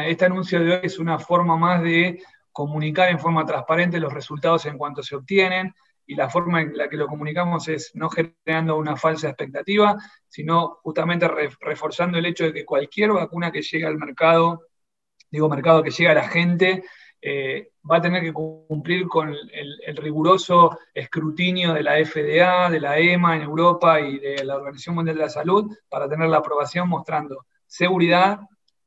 este 0.07 0.25
anuncio 0.25 0.61
de 0.61 0.71
hoy 0.71 0.79
es 0.83 0.97
una 0.97 1.19
forma 1.19 1.57
más 1.57 1.83
de 1.83 2.23
comunicar 2.53 3.09
en 3.09 3.19
forma 3.19 3.45
transparente 3.45 3.99
los 3.99 4.13
resultados 4.13 4.65
en 4.65 4.77
cuanto 4.77 5.03
se 5.03 5.17
obtienen, 5.17 5.73
y 6.07 6.15
la 6.15 6.29
forma 6.29 6.61
en 6.61 6.77
la 6.77 6.87
que 6.87 6.95
lo 6.95 7.07
comunicamos 7.07 7.67
es 7.67 7.91
no 7.95 8.09
generando 8.09 8.77
una 8.77 8.95
falsa 8.95 9.27
expectativa, 9.27 9.97
sino 10.29 10.77
justamente 10.83 11.27
reforzando 11.59 12.17
el 12.17 12.27
hecho 12.27 12.45
de 12.45 12.53
que 12.53 12.63
cualquier 12.63 13.11
vacuna 13.11 13.51
que 13.51 13.61
llegue 13.61 13.85
al 13.85 13.97
mercado, 13.97 14.61
digo 15.29 15.49
mercado 15.49 15.83
que 15.83 15.91
llegue 15.91 16.11
a 16.11 16.15
la 16.15 16.29
gente, 16.29 16.83
eh, 17.21 17.69
va 17.89 17.97
a 17.97 18.01
tener 18.01 18.21
que 18.21 18.33
cumplir 18.33 19.07
con 19.07 19.29
el, 19.29 19.97
riguroso 19.97 20.77
escrutinio 20.93 21.73
de 21.73 21.83
la 21.83 21.93
FDA, 22.05 22.69
de 22.69 22.79
la 22.79 22.99
EMA 22.99 23.37
en 23.37 23.41
Europa 23.43 23.99
y 23.99 24.19
de 24.19 24.43
la 24.43 24.55
Organización 24.55 24.95
Mundial 24.95 25.17
de 25.17 25.23
la 25.23 25.29
Salud 25.29 25.71
para 25.89 26.07
tener 26.07 26.29
la 26.29 26.37
aprobación 26.37 26.89
mostrando 26.89 27.45
seguridad, 27.65 28.39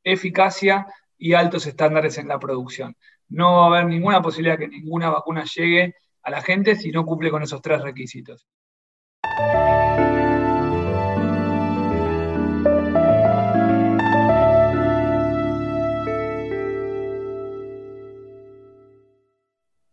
eficacia 0.03 0.87
y 1.17 1.33
altos 1.33 1.67
estándares 1.67 2.17
en 2.17 2.27
la 2.27 2.39
producción. 2.39 2.95
No 3.27 3.57
va 3.57 3.63
a 3.63 3.67
haber 3.67 3.85
ninguna 3.85 4.21
posibilidad 4.21 4.57
que 4.57 4.67
ninguna 4.67 5.09
vacuna 5.09 5.43
llegue 5.43 5.95
a 6.23 6.31
la 6.31 6.41
gente 6.41 6.75
si 6.75 6.91
no 6.91 7.05
cumple 7.05 7.31
con 7.31 7.43
esos 7.43 7.61
tres 7.61 7.81
requisitos. 7.81 8.47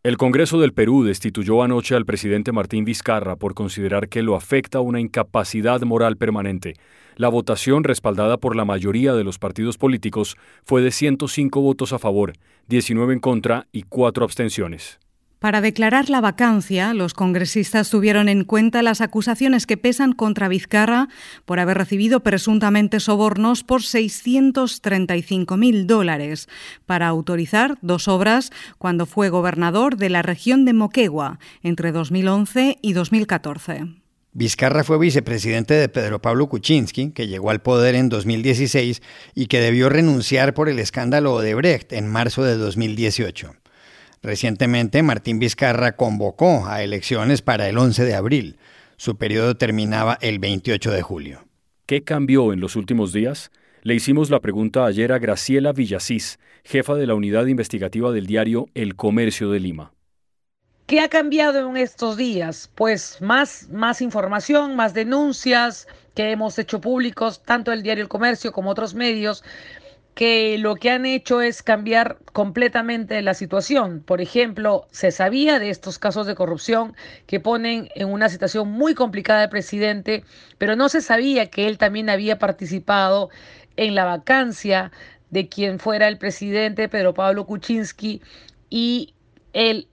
El 0.07 0.19
Congreso 0.19 0.61
del 0.61 0.73
Perú 0.73 1.03
destituyó 1.03 1.65
anoche 1.65 1.97
al 1.97 2.07
presidente 2.07 2.53
Martín 2.53 2.85
Vizcarra 2.85 3.35
por 3.35 3.55
considerar 3.55 4.09
que 4.09 4.23
lo 4.23 4.37
afecta 4.37 4.79
una 4.79 5.01
incapacidad 5.01 5.81
moral 5.81 6.17
permanente. 6.17 6.75
La 7.17 7.29
votación, 7.29 7.83
respaldada 7.83 8.37
por 8.37 8.55
la 8.55 8.65
mayoría 8.65 9.15
de 9.15 9.25
los 9.25 9.41
partidos 9.41 9.79
políticos, 9.79 10.37
fue 10.65 10.81
de 10.81 10.93
105 10.93 11.61
votos 11.61 11.93
a 11.93 11.99
favor, 11.99 12.35
19 12.69 13.15
en 13.15 13.19
contra 13.19 13.67
y 13.73 13.83
4 13.83 14.25
abstenciones. 14.25 15.01
Para 15.47 15.61
declarar 15.61 16.11
la 16.11 16.21
vacancia, 16.21 16.93
los 16.93 17.15
congresistas 17.15 17.89
tuvieron 17.89 18.29
en 18.29 18.43
cuenta 18.43 18.83
las 18.83 19.01
acusaciones 19.01 19.65
que 19.65 19.77
pesan 19.77 20.13
contra 20.13 20.49
Vizcarra 20.49 21.07
por 21.45 21.61
haber 21.61 21.79
recibido 21.79 22.19
presuntamente 22.19 22.99
sobornos 22.99 23.63
por 23.63 23.83
635.000 23.83 25.87
dólares 25.87 26.49
para 26.85 27.07
autorizar 27.07 27.79
dos 27.81 28.09
obras 28.09 28.51
cuando 28.79 29.07
fue 29.07 29.29
gobernador 29.29 29.99
de 29.99 30.11
la 30.11 30.23
región 30.23 30.65
de 30.65 30.73
Moquegua 30.73 31.39
entre 31.63 31.93
2011 31.93 32.79
y 32.83 32.93
2014. 32.93 33.85
Vizcarra 34.33 34.83
fue 34.83 34.99
vicepresidente 34.99 35.75
de 35.75 35.89
Pedro 35.89 36.21
Pablo 36.21 36.49
Kuczynski, 36.49 37.13
que 37.13 37.29
llegó 37.29 37.51
al 37.51 37.63
poder 37.63 37.95
en 37.95 38.09
2016 38.09 39.01
y 39.37 39.47
que 39.47 39.61
debió 39.61 39.91
renunciar 39.91 40.55
por 40.55 40.69
el 40.69 40.81
escándalo 40.81 41.35
Odebrecht 41.35 41.93
en 41.93 42.09
marzo 42.09 42.43
de 42.43 42.57
2018. 42.57 43.55
Recientemente, 44.27 45.05
Martín 45.05 45.39
Vizcarra 45.39 45.95
convocó 45.95 46.67
a 46.67 46.83
elecciones 46.83 47.43
para 47.43 47.69
el 47.69 47.79
11 47.79 48.03
de 48.03 48.17
abril. 48.17 48.59
Su 48.97 49.17
periodo 49.17 49.57
terminaba 49.57 50.19
el 50.21 50.41
28 50.41 50.91
de 50.91 51.01
julio. 51.01 51.45
¿Qué 51.87 52.03
cambió 52.03 52.53
en 52.53 52.59
los 52.59 52.75
últimos 52.75 53.13
días? 53.13 53.53
Le 53.83 53.95
hicimos 53.95 54.29
la 54.29 54.41
pregunta 54.41 54.85
ayer 54.85 55.13
a 55.13 55.21
Graciela 55.21 55.71
Villasís, 55.73 56.41
jefa 56.65 56.97
de 56.97 57.07
la 57.07 57.15
unidad 57.15 57.47
investigativa 57.47 58.11
del 58.11 58.27
diario 58.27 58.67
El 58.75 58.97
Comercio 58.97 59.53
de 59.53 59.61
Lima. 59.61 59.93
¿Qué 60.87 60.99
ha 60.99 61.09
cambiado 61.09 61.71
en 61.71 61.77
estos 61.77 62.17
días? 62.17 62.69
Pues 62.75 63.19
más, 63.21 63.69
más 63.71 64.01
información, 64.01 64.75
más 64.75 64.93
denuncias 64.93 65.87
que 66.17 66.33
hemos 66.33 66.59
hecho 66.59 66.81
públicos, 66.81 67.45
tanto 67.45 67.71
el 67.71 67.85
diario 67.85 68.03
El 68.03 68.09
Comercio 68.09 68.51
como 68.51 68.71
otros 68.71 68.93
medios, 68.93 69.45
que 70.17 70.57
lo 70.57 70.77
que 70.77 70.91
han 70.91 71.05
hecho 71.05 71.43
es 71.43 71.63
cambiar 71.63 72.17
completamente 72.33 73.21
la 73.21 73.35
situación. 73.35 74.01
Por 74.01 74.23
ejemplo, 74.23 74.89
se 74.91 75.11
sabía 75.11 75.59
de 75.59 75.69
estos 75.69 75.99
casos 75.99 76.27
de 76.27 76.35
corrupción 76.35 76.97
que 77.27 77.39
ponen 77.39 77.91
en 77.95 78.09
una 78.09 78.31
situación 78.31 78.71
muy 78.73 78.95
complicada 78.95 79.43
al 79.43 79.51
presidente, 79.51 80.25
pero 80.57 80.75
no 80.75 80.89
se 80.89 81.03
sabía 81.03 81.51
que 81.51 81.67
él 81.69 81.77
también 81.77 82.09
había 82.09 82.39
participado 82.39 83.29
en 83.77 83.95
la 83.95 84.07
vacancia 84.07 84.91
de 85.29 85.51
quien 85.51 85.79
fuera 85.79 86.09
el 86.09 86.17
presidente 86.17 86.89
Pedro 86.89 87.13
Pablo 87.13 87.45
Kuczynski 87.45 88.23
y 88.71 89.13
el, 89.53 89.87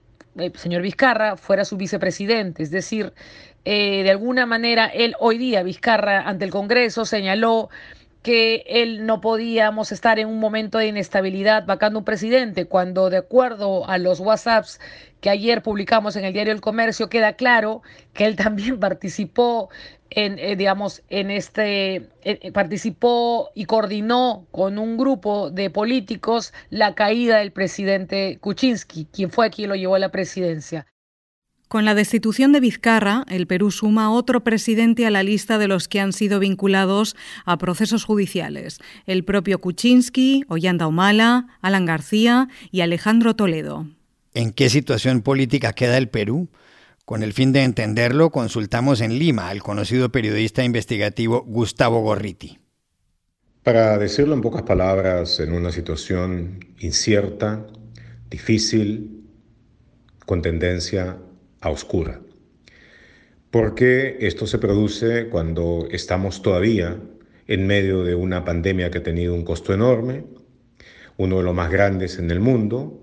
señor 0.54 0.80
Vizcarra 0.80 1.36
fuera 1.36 1.66
su 1.66 1.76
vicepresidente. 1.76 2.62
Es 2.62 2.70
decir, 2.70 3.12
eh, 3.66 4.02
de 4.04 4.10
alguna 4.10 4.46
manera, 4.46 4.86
él 4.86 5.16
hoy 5.20 5.36
día, 5.36 5.62
Vizcarra, 5.62 6.22
ante 6.22 6.46
el 6.46 6.50
Congreso, 6.50 7.04
señaló 7.04 7.68
que 8.24 8.64
él 8.66 9.04
no 9.04 9.20
podíamos 9.20 9.92
estar 9.92 10.18
en 10.18 10.28
un 10.28 10.40
momento 10.40 10.78
de 10.78 10.86
inestabilidad 10.86 11.66
vacando 11.66 11.98
un 11.98 12.06
presidente, 12.06 12.64
cuando 12.64 13.10
de 13.10 13.18
acuerdo 13.18 13.86
a 13.86 13.98
los 13.98 14.18
WhatsApps 14.18 14.80
que 15.20 15.28
ayer 15.28 15.62
publicamos 15.62 16.16
en 16.16 16.24
el 16.24 16.32
diario 16.32 16.54
El 16.54 16.62
Comercio 16.62 17.10
queda 17.10 17.34
claro 17.34 17.82
que 18.14 18.24
él 18.24 18.34
también 18.44 18.80
participó 18.80 19.68
en, 20.08 20.38
eh, 20.38 20.56
digamos, 20.56 21.02
en 21.10 21.30
este, 21.30 22.08
eh, 22.22 22.50
participó 22.52 23.50
y 23.54 23.66
coordinó 23.66 24.46
con 24.52 24.78
un 24.78 24.96
grupo 24.96 25.50
de 25.50 25.68
políticos 25.68 26.54
la 26.70 26.94
caída 26.94 27.38
del 27.38 27.52
presidente 27.52 28.38
Kuczynski, 28.40 29.06
quien 29.12 29.30
fue 29.30 29.50
quien 29.50 29.68
lo 29.68 29.74
llevó 29.74 29.96
a 29.96 29.98
la 29.98 30.10
presidencia. 30.10 30.86
Con 31.74 31.84
la 31.84 31.96
destitución 31.96 32.52
de 32.52 32.60
Vizcarra, 32.60 33.24
el 33.28 33.48
Perú 33.48 33.72
suma 33.72 34.12
otro 34.12 34.44
presidente 34.44 35.06
a 35.06 35.10
la 35.10 35.24
lista 35.24 35.58
de 35.58 35.66
los 35.66 35.88
que 35.88 35.98
han 35.98 36.12
sido 36.12 36.38
vinculados 36.38 37.16
a 37.44 37.58
procesos 37.58 38.04
judiciales, 38.04 38.78
el 39.06 39.24
propio 39.24 39.60
Kuczynski, 39.60 40.44
Ollanta 40.46 40.86
Humala, 40.86 41.48
Alan 41.62 41.84
García 41.84 42.48
y 42.70 42.82
Alejandro 42.82 43.34
Toledo. 43.34 43.88
¿En 44.34 44.52
qué 44.52 44.70
situación 44.70 45.20
política 45.22 45.72
queda 45.72 45.98
el 45.98 46.08
Perú? 46.08 46.48
Con 47.04 47.24
el 47.24 47.32
fin 47.32 47.50
de 47.50 47.64
entenderlo, 47.64 48.30
consultamos 48.30 49.00
en 49.00 49.18
Lima 49.18 49.48
al 49.48 49.60
conocido 49.60 50.12
periodista 50.12 50.62
investigativo 50.62 51.42
Gustavo 51.44 52.02
Gorriti. 52.02 52.60
Para 53.64 53.98
decirlo 53.98 54.34
en 54.34 54.42
pocas 54.42 54.62
palabras, 54.62 55.40
en 55.40 55.52
una 55.52 55.72
situación 55.72 56.60
incierta, 56.78 57.66
difícil, 58.30 59.24
con 60.24 60.40
tendencia 60.40 61.18
a 61.64 61.70
oscura. 61.70 62.20
Porque 63.50 64.18
esto 64.20 64.46
se 64.46 64.58
produce 64.58 65.28
cuando 65.28 65.88
estamos 65.90 66.42
todavía 66.42 66.98
en 67.46 67.66
medio 67.66 68.04
de 68.04 68.14
una 68.14 68.44
pandemia 68.44 68.90
que 68.90 68.98
ha 68.98 69.02
tenido 69.02 69.34
un 69.34 69.44
costo 69.44 69.72
enorme, 69.72 70.24
uno 71.16 71.38
de 71.38 71.42
los 71.42 71.54
más 71.54 71.70
grandes 71.70 72.18
en 72.18 72.30
el 72.30 72.40
mundo, 72.40 73.00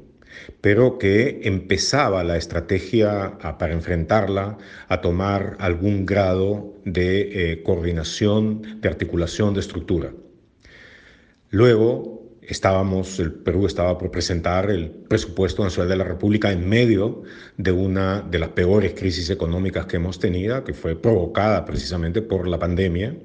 pero 0.62 0.98
que 0.98 1.42
empezaba 1.44 2.24
la 2.24 2.38
estrategia 2.38 3.38
para 3.58 3.74
enfrentarla 3.74 4.58
a 4.88 5.02
tomar 5.02 5.56
algún 5.60 6.06
grado 6.06 6.76
de 6.86 7.52
eh, 7.52 7.64
coordinación, 7.64 8.80
de 8.82 8.90
articulación, 8.90 9.54
de 9.54 9.60
estructura. 9.60 10.14
Luego, 11.50 12.21
estábamos, 12.54 13.20
el 13.20 13.32
Perú 13.34 13.66
estaba 13.66 13.98
por 13.98 14.12
presentar 14.12 14.70
el 14.70 14.90
presupuesto 14.90 15.64
nacional 15.64 15.90
de 15.90 15.96
la 15.96 16.04
República 16.04 16.52
en 16.52 16.68
medio 16.68 17.24
de 17.58 17.72
una 17.72 18.22
de 18.22 18.40
las 18.40 18.50
peores 18.50 18.94
crisis 18.94 19.30
económicas 19.30 19.86
que 19.86 19.98
hemos 19.98 20.20
tenido, 20.20 20.64
que 20.64 20.74
fue 20.74 20.96
provocada 20.96 21.66
precisamente 21.66 22.22
por 22.22 22.48
la 22.48 22.60
pandemia, 22.60 23.16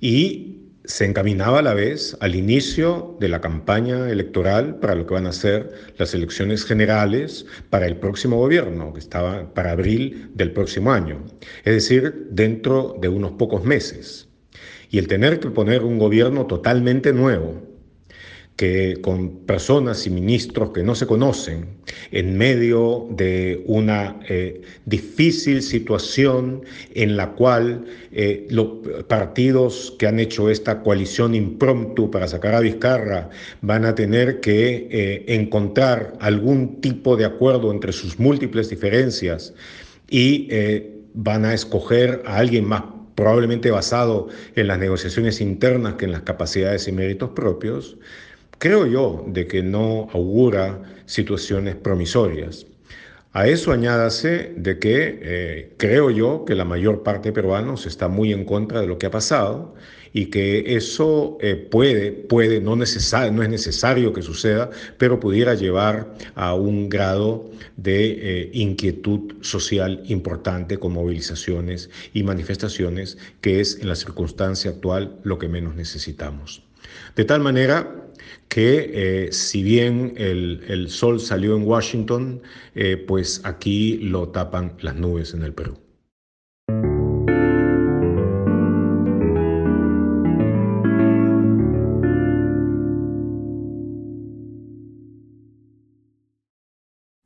y 0.00 0.62
se 0.84 1.04
encaminaba 1.04 1.60
a 1.60 1.62
la 1.62 1.74
vez 1.74 2.16
al 2.20 2.34
inicio 2.34 3.16
de 3.20 3.28
la 3.28 3.40
campaña 3.40 4.10
electoral 4.10 4.80
para 4.80 4.96
lo 4.96 5.06
que 5.06 5.14
van 5.14 5.26
a 5.26 5.32
ser 5.32 5.70
las 5.96 6.12
elecciones 6.12 6.64
generales 6.64 7.46
para 7.70 7.86
el 7.86 7.96
próximo 7.96 8.36
gobierno, 8.38 8.92
que 8.92 8.98
estaba 8.98 9.54
para 9.54 9.72
abril 9.72 10.30
del 10.34 10.52
próximo 10.52 10.92
año, 10.92 11.24
es 11.64 11.74
decir, 11.74 12.26
dentro 12.30 12.96
de 13.00 13.08
unos 13.08 13.32
pocos 13.32 13.64
meses. 13.64 14.28
Y 14.90 14.98
el 14.98 15.06
tener 15.06 15.38
que 15.40 15.50
poner 15.50 15.84
un 15.84 15.98
gobierno 15.98 16.46
totalmente 16.46 17.12
nuevo, 17.12 17.71
que 18.62 19.00
con 19.02 19.38
personas 19.38 20.06
y 20.06 20.10
ministros 20.10 20.70
que 20.70 20.84
no 20.84 20.94
se 20.94 21.08
conocen, 21.08 21.66
en 22.12 22.38
medio 22.38 23.08
de 23.10 23.60
una 23.66 24.20
eh, 24.28 24.62
difícil 24.86 25.62
situación 25.62 26.62
en 26.94 27.16
la 27.16 27.30
cual 27.32 27.84
eh, 28.12 28.46
los 28.50 28.68
partidos 29.08 29.96
que 29.98 30.06
han 30.06 30.20
hecho 30.20 30.48
esta 30.48 30.80
coalición 30.80 31.34
impromptu 31.34 32.08
para 32.08 32.28
sacar 32.28 32.54
a 32.54 32.60
Vizcarra 32.60 33.30
van 33.62 33.84
a 33.84 33.96
tener 33.96 34.38
que 34.38 34.86
eh, 34.92 35.24
encontrar 35.26 36.12
algún 36.20 36.80
tipo 36.80 37.16
de 37.16 37.24
acuerdo 37.24 37.72
entre 37.72 37.90
sus 37.90 38.20
múltiples 38.20 38.70
diferencias 38.70 39.54
y 40.08 40.48
van 41.14 41.44
a 41.44 41.52
escoger 41.52 42.22
a 42.26 42.36
alguien 42.36 42.64
más 42.66 42.84
probablemente 43.16 43.72
basado 43.72 44.28
en 44.54 44.68
las 44.68 44.78
negociaciones 44.78 45.40
internas 45.40 45.94
que 45.94 46.04
en 46.04 46.12
las 46.12 46.22
capacidades 46.22 46.86
y 46.86 46.92
méritos 46.92 47.30
propios, 47.30 47.96
creo 48.62 48.86
yo, 48.86 49.24
de 49.26 49.48
que 49.48 49.60
no 49.60 50.08
augura 50.12 50.80
situaciones 51.04 51.74
promisorias. 51.74 52.64
A 53.32 53.48
eso 53.48 53.72
añádase 53.72 54.54
de 54.56 54.78
que 54.78 55.18
eh, 55.20 55.72
creo 55.78 56.10
yo 56.10 56.44
que 56.44 56.54
la 56.54 56.64
mayor 56.64 57.02
parte 57.02 57.30
de 57.30 57.32
peruanos 57.32 57.86
está 57.86 58.06
muy 58.06 58.32
en 58.32 58.44
contra 58.44 58.80
de 58.80 58.86
lo 58.86 58.98
que 58.98 59.06
ha 59.06 59.10
pasado 59.10 59.74
y 60.12 60.26
que 60.26 60.76
eso 60.76 61.38
eh, 61.40 61.56
puede, 61.56 62.12
puede 62.12 62.60
no, 62.60 62.76
no 62.76 62.84
es 62.84 63.48
necesario 63.48 64.12
que 64.12 64.22
suceda, 64.22 64.70
pero 64.96 65.18
pudiera 65.18 65.54
llevar 65.54 66.14
a 66.36 66.54
un 66.54 66.88
grado 66.88 67.50
de 67.76 68.10
eh, 68.12 68.50
inquietud 68.52 69.42
social 69.42 70.04
importante 70.06 70.78
con 70.78 70.92
movilizaciones 70.92 71.90
y 72.14 72.22
manifestaciones, 72.22 73.18
que 73.40 73.58
es 73.58 73.80
en 73.80 73.88
la 73.88 73.96
circunstancia 73.96 74.70
actual 74.70 75.18
lo 75.24 75.40
que 75.40 75.48
menos 75.48 75.74
necesitamos. 75.74 76.62
De 77.16 77.24
tal 77.24 77.40
manera 77.40 78.01
que 78.52 78.90
eh, 78.92 79.32
si 79.32 79.62
bien 79.62 80.12
el, 80.18 80.90
sol 80.90 81.20
salió 81.20 81.56
en 81.56 81.62
Washington, 81.66 82.42
eh, 82.74 82.98
pues 82.98 83.40
aquí 83.44 83.96
lo 83.96 84.28
tapan 84.28 84.76
las 84.82 84.94
nubes 84.94 85.32
en 85.32 85.42
el 85.42 85.54
Perú. 85.54 85.81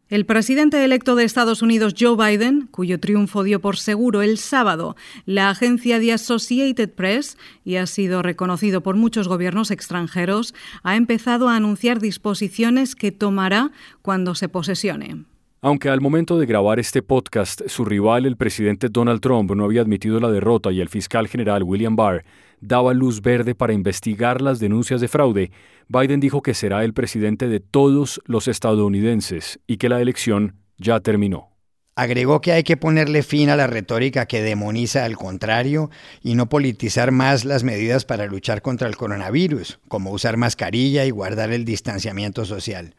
El 0.09 0.25
presidente 0.25 0.85
electo 0.85 1.17
de 1.17 1.25
Estados 1.25 1.63
Unidos, 1.63 1.97
Joe 1.99 2.15
Biden, 2.17 2.69
cuyo 2.71 3.01
triunfo 3.01 3.43
dio 3.43 3.61
por 3.61 3.77
seguro 3.77 4.23
el 4.23 4.39
sábado 4.39 4.95
la 5.25 5.51
agencia 5.51 5.99
The 5.99 6.13
Associated 6.13 6.91
Press 6.91 7.37
y 7.65 7.75
ha 7.75 7.87
sido 7.87 8.23
reconocido 8.23 8.85
por 8.85 8.95
muchos 8.95 9.27
gobiernos 9.27 9.73
extranjeros, 9.73 10.55
ha 10.85 10.95
empezado 10.95 11.49
a 11.49 11.57
anunciar 11.57 11.99
disposiciones 11.99 12.95
que 12.95 13.11
tomará 13.11 13.73
cuando 14.01 14.37
se 14.37 14.49
posesione. 14.49 15.25
Aunque 15.61 15.89
al 15.89 16.01
momento 16.01 16.39
de 16.39 16.47
grabar 16.47 16.79
este 16.79 17.03
podcast 17.03 17.63
su 17.67 17.85
rival, 17.85 18.27
el 18.27 18.37
presidente 18.37 18.89
Donald 18.89 19.21
Trump, 19.21 19.51
no 19.57 19.65
había 19.65 19.81
admitido 19.81 20.21
la 20.21 20.31
derrota 20.31 20.71
y 20.71 20.81
el 20.81 20.89
fiscal 20.89 21.27
general 21.27 21.65
William 21.65 21.97
Barr 21.97 22.25
daba 22.61 22.95
luz 22.95 23.23
verde 23.23 23.55
para 23.55 23.73
investigar 23.73 24.41
las 24.41 24.59
denuncias 24.59 25.01
de 25.01 25.09
fraude, 25.09 25.51
Biden 25.89 26.21
dijo 26.21 26.43
que 26.43 26.55
será 26.55 26.85
el 26.85 26.95
presidente 26.95 27.49
de 27.49 27.61
todos 27.61 28.21
los 28.27 28.49
estadounidenses 28.49 29.61
y 29.67 29.77
que 29.77 29.89
la 29.89 30.01
elección 30.01 30.57
ya 30.79 31.01
terminó. 31.01 31.51
Agregó 31.95 32.41
que 32.41 32.53
hay 32.53 32.63
que 32.63 32.77
ponerle 32.77 33.23
fin 33.23 33.49
a 33.49 33.57
la 33.57 33.67
retórica 33.67 34.27
que 34.27 34.43
demoniza 34.43 35.05
al 35.05 35.17
contrario 35.17 35.91
y 36.23 36.35
no 36.35 36.49
politizar 36.49 37.11
más 37.11 37.45
las 37.45 37.65
medidas 37.65 38.05
para 38.05 38.27
luchar 38.27 38.61
contra 38.61 38.87
el 38.87 38.97
coronavirus, 38.97 39.79
como 39.89 40.11
usar 40.11 40.37
mascarilla 40.37 41.07
y 41.07 41.11
guardar 41.11 41.53
el 41.53 41.65
distanciamiento 41.65 42.45
social. 42.45 42.95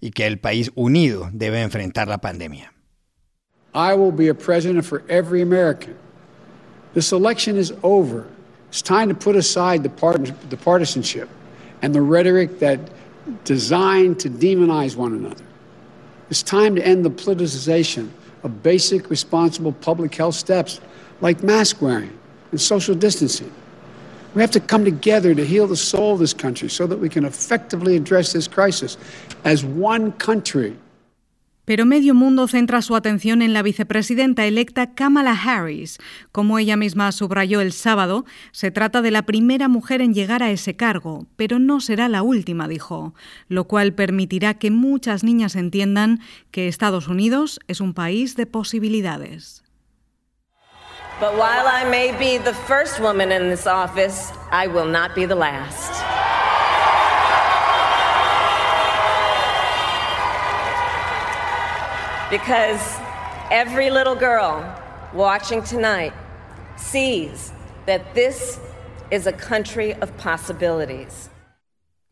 y 0.00 0.10
que 0.10 0.26
el 0.26 0.38
país 0.38 0.70
unido 0.74 1.30
debe 1.32 1.60
enfrentar 1.62 2.08
la 2.08 2.18
pandemia. 2.18 2.72
I 3.74 3.94
will 3.94 4.12
be 4.12 4.28
a 4.28 4.34
president 4.34 4.84
for 4.84 5.02
every 5.08 5.42
American. 5.42 5.94
This 6.94 7.12
election 7.12 7.58
is 7.58 7.74
over. 7.82 8.24
It's 8.68 8.82
time 8.82 9.08
to 9.08 9.14
put 9.14 9.36
aside 9.36 9.82
the, 9.82 9.88
part- 9.88 10.50
the 10.50 10.56
partisanship 10.56 11.28
and 11.82 11.94
the 11.94 12.02
rhetoric 12.02 12.58
that 12.58 12.80
designed 13.44 14.20
to 14.20 14.30
demonize 14.30 14.96
one 14.96 15.12
another. 15.12 15.44
It's 16.30 16.42
time 16.42 16.74
to 16.76 16.86
end 16.86 17.04
the 17.04 17.10
politicization 17.10 18.10
of 18.42 18.62
basic 18.62 19.10
responsible 19.10 19.72
public 19.72 20.14
health 20.14 20.34
steps 20.34 20.80
like 21.20 21.42
mask 21.42 21.80
wearing 21.80 22.16
and 22.50 22.60
social 22.60 22.94
distancing. 22.94 23.52
We 24.34 24.42
have 24.42 24.50
to 24.52 24.60
come 24.60 24.84
together 24.84 25.34
to 25.34 25.44
heal 25.44 25.66
the 25.66 25.76
soul 25.76 26.12
of 26.12 26.18
this 26.18 26.34
country 26.34 26.68
so 26.68 26.86
that 26.86 26.98
we 26.98 27.08
can 27.08 27.24
effectively 27.24 27.96
address 27.96 28.32
this 28.32 28.46
crisis 28.46 28.98
as 29.44 29.64
one 29.64 30.12
country. 30.12 30.76
Pero 31.68 31.84
medio 31.84 32.14
mundo 32.14 32.48
centra 32.48 32.80
su 32.80 32.96
atención 32.96 33.42
en 33.42 33.52
la 33.52 33.60
vicepresidenta 33.60 34.46
electa 34.46 34.94
Kamala 34.94 35.32
Harris. 35.32 35.98
Como 36.32 36.58
ella 36.58 36.78
misma 36.78 37.12
subrayó 37.12 37.60
el 37.60 37.74
sábado, 37.74 38.24
se 38.52 38.70
trata 38.70 39.02
de 39.02 39.10
la 39.10 39.20
primera 39.24 39.68
mujer 39.68 40.00
en 40.00 40.14
llegar 40.14 40.42
a 40.42 40.50
ese 40.50 40.76
cargo, 40.76 41.26
pero 41.36 41.58
no 41.58 41.80
será 41.80 42.08
la 42.08 42.22
última, 42.22 42.68
dijo, 42.68 43.12
lo 43.48 43.64
cual 43.64 43.92
permitirá 43.92 44.54
que 44.54 44.70
muchas 44.70 45.24
niñas 45.24 45.56
entiendan 45.56 46.20
que 46.52 46.68
Estados 46.68 47.06
Unidos 47.06 47.60
es 47.68 47.82
un 47.82 47.92
país 47.92 48.34
de 48.34 48.46
posibilidades. 48.46 49.62
But 51.20 51.34
while 51.34 51.66
I 51.66 51.84
may 51.90 52.12
be 52.12 52.42
the 52.42 52.54
first 52.66 52.98
woman 52.98 53.30
in 53.30 53.50
this 53.50 53.66
office, 53.66 54.32
I 54.50 54.68
will 54.68 54.90
not 54.90 55.14
be 55.14 55.26
the 55.26 55.34
last. 55.34 56.17
Because 62.30 62.82
every 63.50 63.90
little 63.90 64.14
girl 64.14 64.62
watching 65.14 65.62
tonight 65.62 66.12
sees 66.76 67.52
that 67.86 68.14
this 68.14 68.60
is 69.10 69.26
a 69.26 69.32
country 69.32 69.94
of 69.94 70.14
possibilities. 70.18 71.30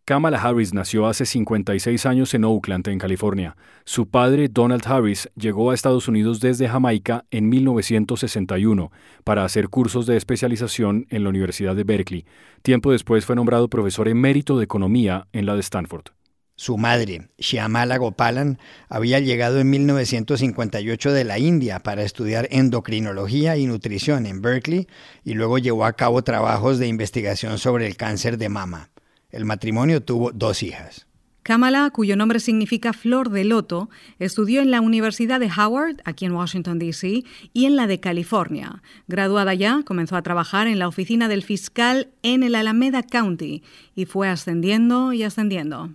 Kamala 0.07 0.39
Harris 0.39 0.73
nació 0.73 1.07
hace 1.07 1.27
56 1.27 2.07
años 2.07 2.33
en 2.33 2.45
Oakland, 2.45 2.87
en 2.87 2.99
California. 2.99 3.57
Su 3.85 4.09
padre, 4.09 4.49
Donald 4.49 4.87
Harris, 4.87 5.29
llegó 5.35 5.71
a 5.71 5.75
Estados 5.75 6.07
Unidos 6.07 6.39
desde 6.39 6.69
Jamaica 6.69 7.25
en 7.33 7.49
1961 7.49 8.93
para 9.25 9.45
hacer 9.45 9.69
cursos 9.69 10.07
de 10.07 10.17
especialización 10.17 11.07
en 11.11 11.25
la 11.25 11.31
Universidad 11.31 11.75
de 11.75 11.83
Berkeley. 11.83 12.25
Tiempo 12.63 12.93
después 12.93 13.27
fue 13.27 13.35
nombrado 13.35 13.69
profesor 13.69 14.07
emérito 14.07 14.57
de 14.57 14.65
economía 14.65 15.27
en 15.33 15.45
la 15.45 15.55
de 15.55 15.61
Stanford. 15.61 16.16
Su 16.59 16.79
madre, 16.79 17.29
Shyamala 17.39 17.99
Gopalan, 17.99 18.59
había 18.89 19.21
llegado 19.21 19.61
en 19.61 19.69
1958 19.69 21.13
de 21.13 21.25
la 21.25 21.39
India 21.39 21.81
para 21.81 22.03
estudiar 22.03 22.49
endocrinología 22.51 23.59
y 23.59 23.67
nutrición 23.67 24.25
en 24.25 24.41
Berkeley 24.41 24.89
y 25.23 25.35
luego 25.35 25.59
llevó 25.59 25.85
a 25.85 25.93
cabo 25.93 26.25
trabajos 26.25 26.79
de 26.79 26.89
investigación 26.89 27.59
sobre 27.59 27.87
el 27.87 27.99
cáncer 27.99 28.39
de 28.39 28.49
mama. 28.49 28.89
El 29.31 29.45
matrimonio 29.45 30.03
tuvo 30.03 30.33
dos 30.33 30.63
hijas. 30.63 31.07
Kamala, 31.43 31.91
cuyo 31.91 32.17
nombre 32.17 32.41
significa 32.41 32.95
flor 32.95 33.29
de 33.29 33.45
loto, 33.45 33.91
estudió 34.19 34.63
en 34.63 34.71
la 34.71 34.81
Universidad 34.81 35.39
de 35.39 35.51
Howard, 35.57 35.97
aquí 36.07 36.25
en 36.25 36.33
Washington, 36.33 36.79
D.C., 36.79 37.23
y 37.53 37.67
en 37.67 37.77
la 37.77 37.87
de 37.87 38.01
California. 38.01 38.83
Graduada 39.09 39.53
ya, 39.53 39.83
comenzó 39.85 40.17
a 40.17 40.23
trabajar 40.23 40.67
en 40.69 40.79
la 40.79 40.89
oficina 40.89 41.29
del 41.29 41.45
fiscal 41.45 42.09
en 42.23 42.43
el 42.43 42.55
Alameda 42.55 43.03
County 43.03 43.63
y 43.95 44.07
fue 44.07 44.29
ascendiendo 44.29 45.13
y 45.13 45.23
ascendiendo. 45.23 45.91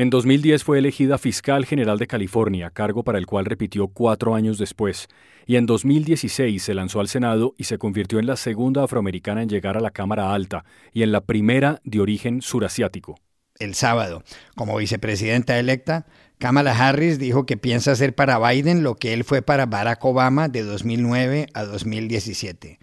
En 0.00 0.08
2010 0.08 0.64
fue 0.64 0.78
elegida 0.78 1.18
fiscal 1.18 1.66
general 1.66 1.98
de 1.98 2.06
California, 2.06 2.70
cargo 2.70 3.04
para 3.04 3.18
el 3.18 3.26
cual 3.26 3.44
repitió 3.44 3.88
cuatro 3.88 4.34
años 4.34 4.56
después, 4.56 5.08
y 5.44 5.56
en 5.56 5.66
2016 5.66 6.62
se 6.62 6.72
lanzó 6.72 7.00
al 7.00 7.08
Senado 7.08 7.54
y 7.58 7.64
se 7.64 7.76
convirtió 7.76 8.18
en 8.18 8.26
la 8.26 8.36
segunda 8.36 8.82
afroamericana 8.82 9.42
en 9.42 9.50
llegar 9.50 9.76
a 9.76 9.80
la 9.80 9.90
Cámara 9.90 10.32
Alta 10.32 10.64
y 10.94 11.02
en 11.02 11.12
la 11.12 11.20
primera 11.26 11.82
de 11.84 12.00
origen 12.00 12.40
surasiático. 12.40 13.20
El 13.58 13.74
sábado, 13.74 14.22
como 14.56 14.78
vicepresidenta 14.78 15.58
electa, 15.58 16.06
Kamala 16.38 16.72
Harris 16.72 17.18
dijo 17.18 17.44
que 17.44 17.58
piensa 17.58 17.92
hacer 17.92 18.14
para 18.14 18.38
Biden 18.38 18.82
lo 18.82 18.94
que 18.94 19.12
él 19.12 19.22
fue 19.22 19.42
para 19.42 19.66
Barack 19.66 20.02
Obama 20.02 20.48
de 20.48 20.62
2009 20.62 21.48
a 21.52 21.64
2017. 21.64 22.78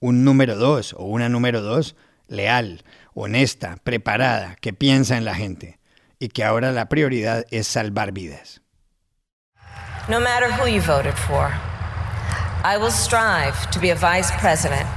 Un 0.00 0.22
número 0.22 0.54
dos 0.54 0.92
o 0.98 1.06
una 1.06 1.30
número 1.30 1.62
dos 1.62 1.96
leal, 2.26 2.84
honesta, 3.14 3.78
preparada, 3.84 4.56
que 4.60 4.74
piensa 4.74 5.16
en 5.16 5.24
la 5.24 5.34
gente 5.34 5.77
y 6.18 6.28
que 6.28 6.44
ahora 6.44 6.72
la 6.72 6.86
prioridad 6.86 7.44
es 7.50 7.66
salvar 7.66 8.12
vidas. 8.12 8.60
No 10.08 10.20
matter 10.20 10.50
who 10.50 10.66
you 10.66 10.80
voted 10.80 11.14
for, 11.14 11.52
I 12.64 12.76
will 12.78 12.90
strive 12.90 13.70
to 13.70 13.78
be 13.78 13.90
a 13.90 13.94
vice 13.94 14.30
president 14.38 14.88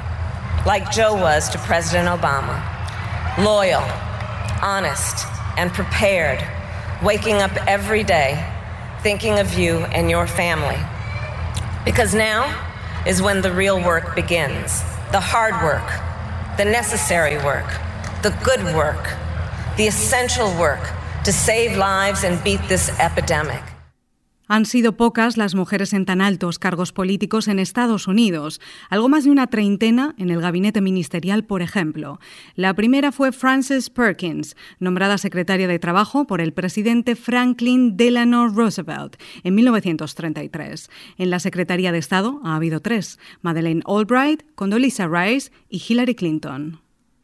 like 0.66 0.92
Joe 0.92 1.14
was 1.14 1.50
to 1.50 1.58
President 1.60 2.08
Obama. 2.08 2.62
Loyal, 3.38 3.84
honest, 4.62 5.26
and 5.58 5.72
prepared, 5.72 6.40
waking 7.04 7.36
up 7.38 7.52
every 7.68 8.04
day 8.04 8.48
thinking 9.02 9.40
of 9.40 9.58
you 9.58 9.80
and 9.86 10.10
your 10.10 10.28
family. 10.28 10.78
Because 11.84 12.14
now 12.14 12.46
is 13.08 13.22
when 13.22 13.42
the 13.42 13.52
real 13.52 13.84
work 13.84 14.16
begins 14.16 14.82
the 15.12 15.20
hard 15.20 15.56
work, 15.64 15.86
the 16.58 16.64
necessary 16.64 17.36
work, 17.44 17.68
the 18.22 18.30
good 18.44 18.64
work, 18.76 19.10
the 19.76 19.88
essential 19.88 20.56
work 20.58 20.80
to 21.24 21.32
save 21.32 21.78
lives 21.78 22.24
and 22.24 22.42
beat 22.44 22.62
this 22.68 22.90
epidemic. 23.00 23.62
Han 24.52 24.66
sido 24.66 24.98
pocas 24.98 25.38
las 25.38 25.56
mujeres 25.56 25.94
en 25.94 26.06
tan 26.06 26.20
altos 26.20 26.60
cargos 26.60 26.92
políticos 26.92 27.48
en 27.48 27.58
Estados 27.58 28.06
Unidos, 28.06 28.60
algo 28.90 29.08
más 29.08 29.24
de 29.24 29.32
una 29.32 29.48
treintena 29.48 30.14
en 30.18 30.30
el 30.30 30.42
gabinete 30.42 30.82
ministerial, 30.82 31.46
por 31.46 31.62
ejemplo. 31.62 32.20
La 32.56 32.74
primera 32.74 33.14
fue 33.14 33.32
Frances 33.32 33.90
Perkins, 33.90 34.58
nombrada 34.78 35.18
secretaria 35.18 35.70
de 35.70 35.80
Trabajo 35.80 36.28
por 36.28 36.42
el 36.42 36.52
presidente 36.52 37.16
Franklin 37.16 37.96
Delano 37.96 38.50
Roosevelt 38.50 39.16
en 39.46 39.56
1933. 39.56 40.90
En 41.18 41.30
la 41.30 41.40
Secretaría 41.40 41.94
de 41.94 42.00
Estado 42.00 42.42
ha 42.44 42.58
habido 42.58 42.82
tres, 42.82 43.20
Madeleine 43.42 43.84
Albright, 43.86 44.44
Condoleezza 44.56 45.08
Rice 45.08 45.50
y 45.70 45.82
Hillary 45.88 46.16
Clinton. 46.16 46.82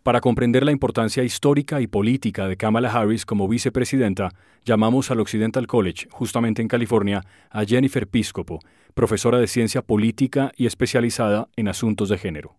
Para 0.08 0.22
comprender 0.22 0.64
la 0.64 0.72
importancia 0.72 1.22
histórica 1.24 1.82
y 1.82 1.88
política 1.88 2.48
de 2.48 2.56
Kamala 2.56 2.90
Harris 2.90 3.26
como 3.26 3.46
vicepresidenta, 3.50 4.30
llamamos 4.64 5.12
al 5.12 5.20
Occidental 5.20 5.68
College, 5.68 6.08
justamente 6.12 6.62
en 6.62 6.70
California, 6.70 7.26
a 7.50 7.66
Jennifer 7.66 8.08
Piscopo, 8.08 8.60
profesora 8.94 9.38
de 9.38 9.48
ciencia 9.48 9.82
política 9.82 10.54
y 10.56 10.66
especializada 10.66 11.50
en 11.58 11.68
asuntos 11.68 12.08
de 12.08 12.18
género. 12.18 12.56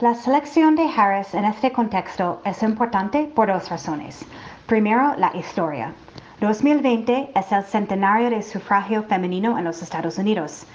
La 0.00 0.16
selección 0.16 0.74
de 0.74 0.88
Harris 0.88 1.34
en 1.34 1.44
este 1.44 1.70
contexto 1.70 2.42
es 2.44 2.64
importante 2.64 3.30
por 3.32 3.46
dos 3.46 3.70
razones. 3.70 4.24
Primero, 4.66 5.14
la 5.18 5.30
historia. 5.36 5.94
2020 6.40 7.30
es 7.32 7.52
el 7.52 7.62
centenario 7.62 8.28
del 8.28 8.42
sufragio 8.42 9.04
femenino 9.04 9.56
en 9.56 9.66
los 9.66 9.82
Estados 9.82 10.18
Unidos. 10.18 10.66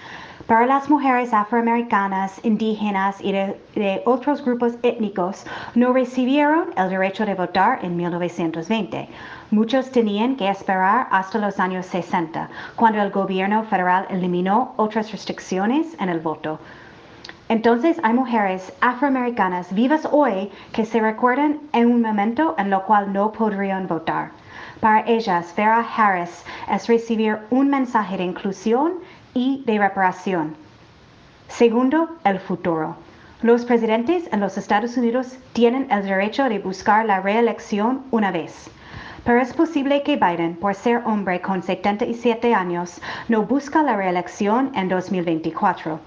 Para 0.47 0.67
las 0.67 0.91
mujeres 0.91 1.34
afroamericanas, 1.34 2.39
indígenas 2.43 3.19
y 3.19 3.31
de, 3.31 3.60
de, 3.73 4.03
otros 4.05 4.45
grupos 4.45 4.73
étnicos 4.84 5.43
no 5.73 5.91
recibieron 5.91 6.65
el 6.77 6.91
derecho 6.91 7.25
de 7.25 7.34
votar 7.34 7.84
en 7.84 7.97
1920. 7.97 9.10
Muchos 9.49 9.89
tenían 9.89 10.36
que 10.36 10.47
esperar 10.47 11.08
hasta 11.10 11.39
los 11.39 11.60
años 11.60 11.88
60, 11.88 12.47
cuando 12.75 13.01
el 13.01 13.10
gobierno 13.10 13.63
federal 13.63 14.05
eliminó 14.12 14.75
otras 14.77 15.12
restricciones 15.12 15.99
en 15.99 16.10
el 16.10 16.19
voto. 16.19 16.60
Entonces 17.49 17.97
hay 18.03 18.13
mujeres 18.13 18.71
afroamericanas 18.81 19.73
vivas 19.73 20.08
hoy 20.12 20.51
que 20.73 20.86
se 20.86 20.99
recuerdan 20.99 21.60
en 21.73 21.88
un 21.88 22.03
momento 22.03 22.53
en 22.60 22.69
lo 22.69 22.84
cual 22.86 23.12
no 23.12 23.31
podrían 23.31 23.88
votar. 23.88 24.29
Para 24.79 25.08
ellas, 25.08 25.53
ver 25.55 25.69
a 25.69 25.79
Harris 25.79 26.43
es 26.71 26.88
recibir 26.88 27.39
un 27.49 27.69
mensaje 27.69 28.17
de 28.17 28.23
inclusión 28.23 28.93
y 29.36 29.62
de 29.65 29.78
reparación. 29.78 30.56
Segundo, 31.50 32.10
el 32.24 32.39
futuro. 32.39 32.95
Los 33.41 33.65
presidentes 33.65 34.28
en 34.32 34.39
los 34.39 34.58
Estados 34.58 34.98
Unidos 34.98 35.38
tienen 35.54 35.91
el 35.91 36.04
derecho 36.04 36.45
de 36.45 36.58
buscar 36.58 37.06
la 37.06 37.19
reelección 37.19 38.02
una 38.10 38.32
vez. 38.32 38.71
pero 39.26 39.41
es 39.41 39.54
posible 39.54 40.04
que 40.04 40.17
Biden, 40.17 40.56
por 40.56 40.76
ser 40.76 41.02
hombre 41.04 41.41
con 41.41 41.63
77 41.63 42.54
años, 42.54 43.02
no 43.28 43.41
busca 43.41 43.82
la 43.82 43.98
reelección 43.98 44.71
en 44.76 44.88
2024. 44.88 46.00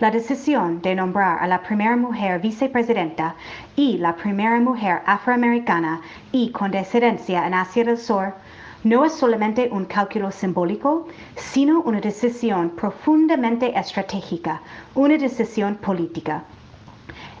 La 0.00 0.10
decisión 0.10 0.82
de 0.82 0.96
nombrar 0.96 1.38
a 1.40 1.46
la 1.46 1.62
primera 1.62 1.96
mujer 1.96 2.40
vicepresidenta 2.40 3.36
y 3.76 3.98
la 3.98 4.16
primera 4.16 4.58
mujer 4.58 5.02
afroamericana 5.06 6.00
y 6.32 6.50
con 6.50 6.72
descendencia 6.72 7.46
en 7.46 7.54
Asia 7.54 7.84
del 7.84 7.96
Sur 7.96 8.34
no 8.84 9.04
es 9.04 9.14
solamente 9.14 9.70
un 9.72 9.86
cálculo 9.86 10.30
simbólico, 10.30 11.08
sino 11.36 11.80
una 11.80 12.00
decisión 12.00 12.70
profundamente 12.70 13.76
estratégica, 13.78 14.60
una 14.94 15.16
decisión 15.16 15.76
política. 15.76 16.44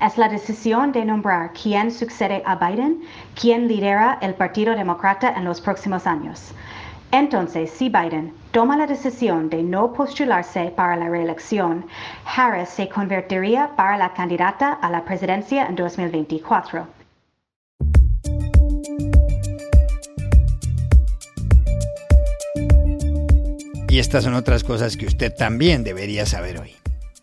Es 0.00 0.16
la 0.16 0.28
decisión 0.28 0.90
de 0.90 1.04
nombrar 1.04 1.52
quién 1.52 1.90
sucede 1.90 2.42
a 2.46 2.56
Biden, 2.56 3.02
quién 3.38 3.68
lidera 3.68 4.18
el 4.22 4.34
Partido 4.34 4.74
Demócrata 4.74 5.34
en 5.36 5.44
los 5.44 5.60
próximos 5.60 6.06
años. 6.06 6.52
Entonces, 7.12 7.70
si 7.70 7.90
Biden 7.90 8.32
toma 8.50 8.76
la 8.76 8.86
decisión 8.86 9.50
de 9.50 9.62
no 9.62 9.92
postularse 9.92 10.72
para 10.74 10.96
la 10.96 11.08
reelección, 11.08 11.86
Harris 12.24 12.70
se 12.70 12.88
convertiría 12.88 13.70
para 13.76 13.98
la 13.98 14.14
candidata 14.14 14.72
a 14.72 14.90
la 14.90 15.04
presidencia 15.04 15.66
en 15.66 15.76
2024. 15.76 17.03
Y 23.94 24.00
estas 24.00 24.24
son 24.24 24.34
otras 24.34 24.64
cosas 24.64 24.96
que 24.96 25.06
usted 25.06 25.32
también 25.32 25.84
debería 25.84 26.26
saber 26.26 26.58
hoy. 26.58 26.72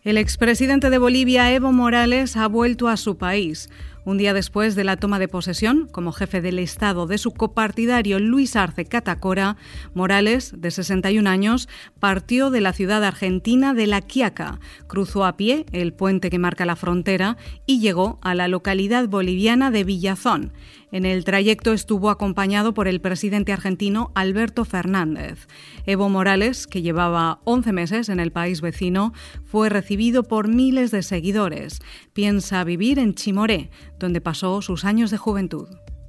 El 0.04 0.16
expresidente 0.16 0.88
de 0.88 0.96
Bolivia, 0.96 1.52
Evo 1.52 1.70
Morales, 1.70 2.34
ha 2.34 2.48
vuelto 2.48 2.88
a 2.88 2.96
su 2.96 3.18
país. 3.18 3.68
Un 4.06 4.16
día 4.16 4.32
después 4.32 4.74
de 4.74 4.82
la 4.82 4.96
toma 4.96 5.18
de 5.18 5.28
posesión 5.28 5.86
como 5.86 6.12
jefe 6.12 6.40
del 6.40 6.58
Estado 6.58 7.06
de 7.06 7.18
su 7.18 7.32
copartidario 7.32 8.18
Luis 8.20 8.56
Arce 8.56 8.86
Catacora, 8.86 9.58
Morales, 9.92 10.54
de 10.56 10.70
61 10.70 11.28
años, 11.28 11.68
partió 12.00 12.48
de 12.48 12.62
la 12.62 12.72
ciudad 12.72 13.04
argentina 13.04 13.74
de 13.74 13.86
La 13.86 14.00
Quiaca, 14.00 14.58
cruzó 14.86 15.26
a 15.26 15.36
pie 15.36 15.66
el 15.72 15.92
puente 15.92 16.30
que 16.30 16.38
marca 16.38 16.64
la 16.64 16.74
frontera 16.74 17.36
y 17.66 17.80
llegó 17.80 18.18
a 18.22 18.34
la 18.34 18.48
localidad 18.48 19.08
boliviana 19.08 19.70
de 19.70 19.84
Villazón. 19.84 20.54
En 20.92 21.06
el 21.06 21.24
trayecto 21.24 21.72
estuvo 21.72 22.10
acompañado 22.10 22.74
por 22.74 22.86
el 22.86 23.00
presidente 23.00 23.50
argentino 23.50 24.12
Alberto 24.14 24.66
Fernández. 24.66 25.48
Evo 25.86 26.10
Morales, 26.10 26.66
que 26.66 26.82
llevaba 26.82 27.40
11 27.44 27.72
meses 27.72 28.08
en 28.10 28.20
el 28.20 28.30
país 28.30 28.60
vecino, 28.60 29.14
fue 29.46 29.70
recibido 29.70 30.22
por 30.22 30.48
miles 30.48 30.90
de 30.90 31.02
seguidores. 31.02 31.80
Piensa 32.12 32.62
vivir 32.62 32.98
en 32.98 33.14
Chimoré, 33.14 33.70
donde 33.98 34.20
pasó 34.20 34.60
sus 34.60 34.84
años 34.84 35.10
de 35.10 35.16
juventud. 35.16 35.66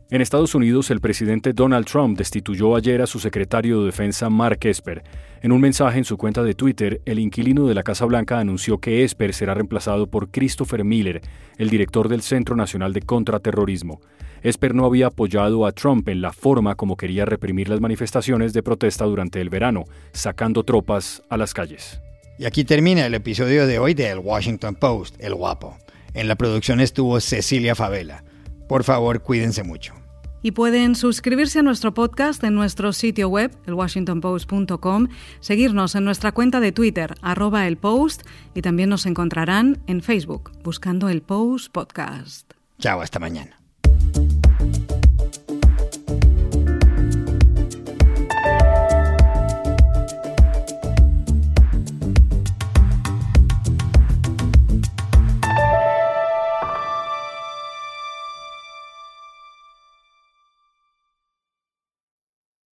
En 0.10 0.22
Estados 0.22 0.54
Unidos, 0.54 0.92
el 0.92 1.00
presidente 1.00 1.54
Donald 1.54 1.86
Trump 1.86 2.18
destituyó 2.18 2.76
ayer 2.76 3.02
a 3.02 3.08
su 3.08 3.20
secretario 3.20 3.80
de 3.80 3.86
Defensa 3.86 4.30
Mark 4.30 4.60
Esper. 4.64 5.02
En 5.42 5.54
un 5.54 5.62
mensaje 5.62 5.98
en 5.98 6.06
su 6.06 6.18
cuenta 6.18 6.44
de 6.44 6.56
Twitter, 6.56 7.02
el 7.06 7.20
inquilino 7.20 7.68
de 7.68 7.74
la 7.74 7.84
Casa 7.84 8.06
Blanca 8.06 8.38
anunció 8.38 8.80
que 8.80 9.06
Esper 9.06 9.34
será 9.34 9.54
reemplazado 9.54 10.08
por 10.08 10.30
Christopher 10.30 10.84
Miller, 10.84 11.22
el 11.58 11.70
director 11.70 12.10
del 12.10 12.22
Centro 12.22 12.58
Nacional 12.58 12.92
de 12.92 13.02
Contraterrorismo. 13.02 14.02
Esper 14.44 14.76
no 14.76 14.86
había 14.86 15.08
apoyado 15.08 15.66
a 15.66 15.72
Trump 15.72 16.08
en 16.10 16.22
la 16.22 16.34
forma 16.34 16.76
como 16.76 16.98
quería 16.98 17.26
reprimir 17.26 17.70
las 17.70 17.82
manifestaciones 17.82 18.54
de 18.54 18.62
protesta 18.62 19.06
durante 19.06 19.42
el 19.42 19.50
verano, 19.50 19.86
sacando 20.12 20.64
tropas 20.64 21.24
a 21.30 21.38
las 21.38 21.54
calles. 21.54 22.02
Y 22.38 22.46
aquí 22.46 22.64
termina 22.64 23.06
el 23.06 23.14
episodio 23.14 23.66
de 23.66 23.80
hoy 23.80 23.94
de 23.94 24.10
El 24.10 24.20
Washington 24.20 24.76
Post, 24.76 25.16
El 25.20 25.34
Guapo. 25.34 25.78
En 26.14 26.28
la 26.28 26.36
producción 26.36 26.80
estuvo 26.82 27.20
Cecilia 27.20 27.74
Favela. 27.74 28.24
Por 28.68 28.84
favor, 28.84 29.22
cuídense 29.22 29.64
mucho. 29.64 29.94
Y 30.42 30.52
pueden 30.52 30.96
suscribirse 30.96 31.60
a 31.60 31.64
nuestro 31.64 31.94
podcast 31.94 32.44
en 32.44 32.54
nuestro 32.54 32.92
sitio 32.92 33.30
web, 33.30 33.52
elwashingtonpost.com, 33.66 35.08
seguirnos 35.40 35.96
en 35.96 36.04
nuestra 36.04 36.34
cuenta 36.34 36.60
de 36.60 36.74
Twitter, 36.74 37.16
arroba 37.22 37.66
el 37.66 37.78
post, 37.78 38.24
y 38.54 38.62
también 38.62 38.90
nos 38.90 39.06
encontrarán 39.06 39.82
en 39.88 40.02
Facebook, 40.02 40.52
buscando 40.62 41.08
el 41.08 41.22
Post 41.22 41.72
Podcast. 41.72 42.52
Chao, 42.78 43.00
hasta 43.00 43.20
mañana. 43.20 43.63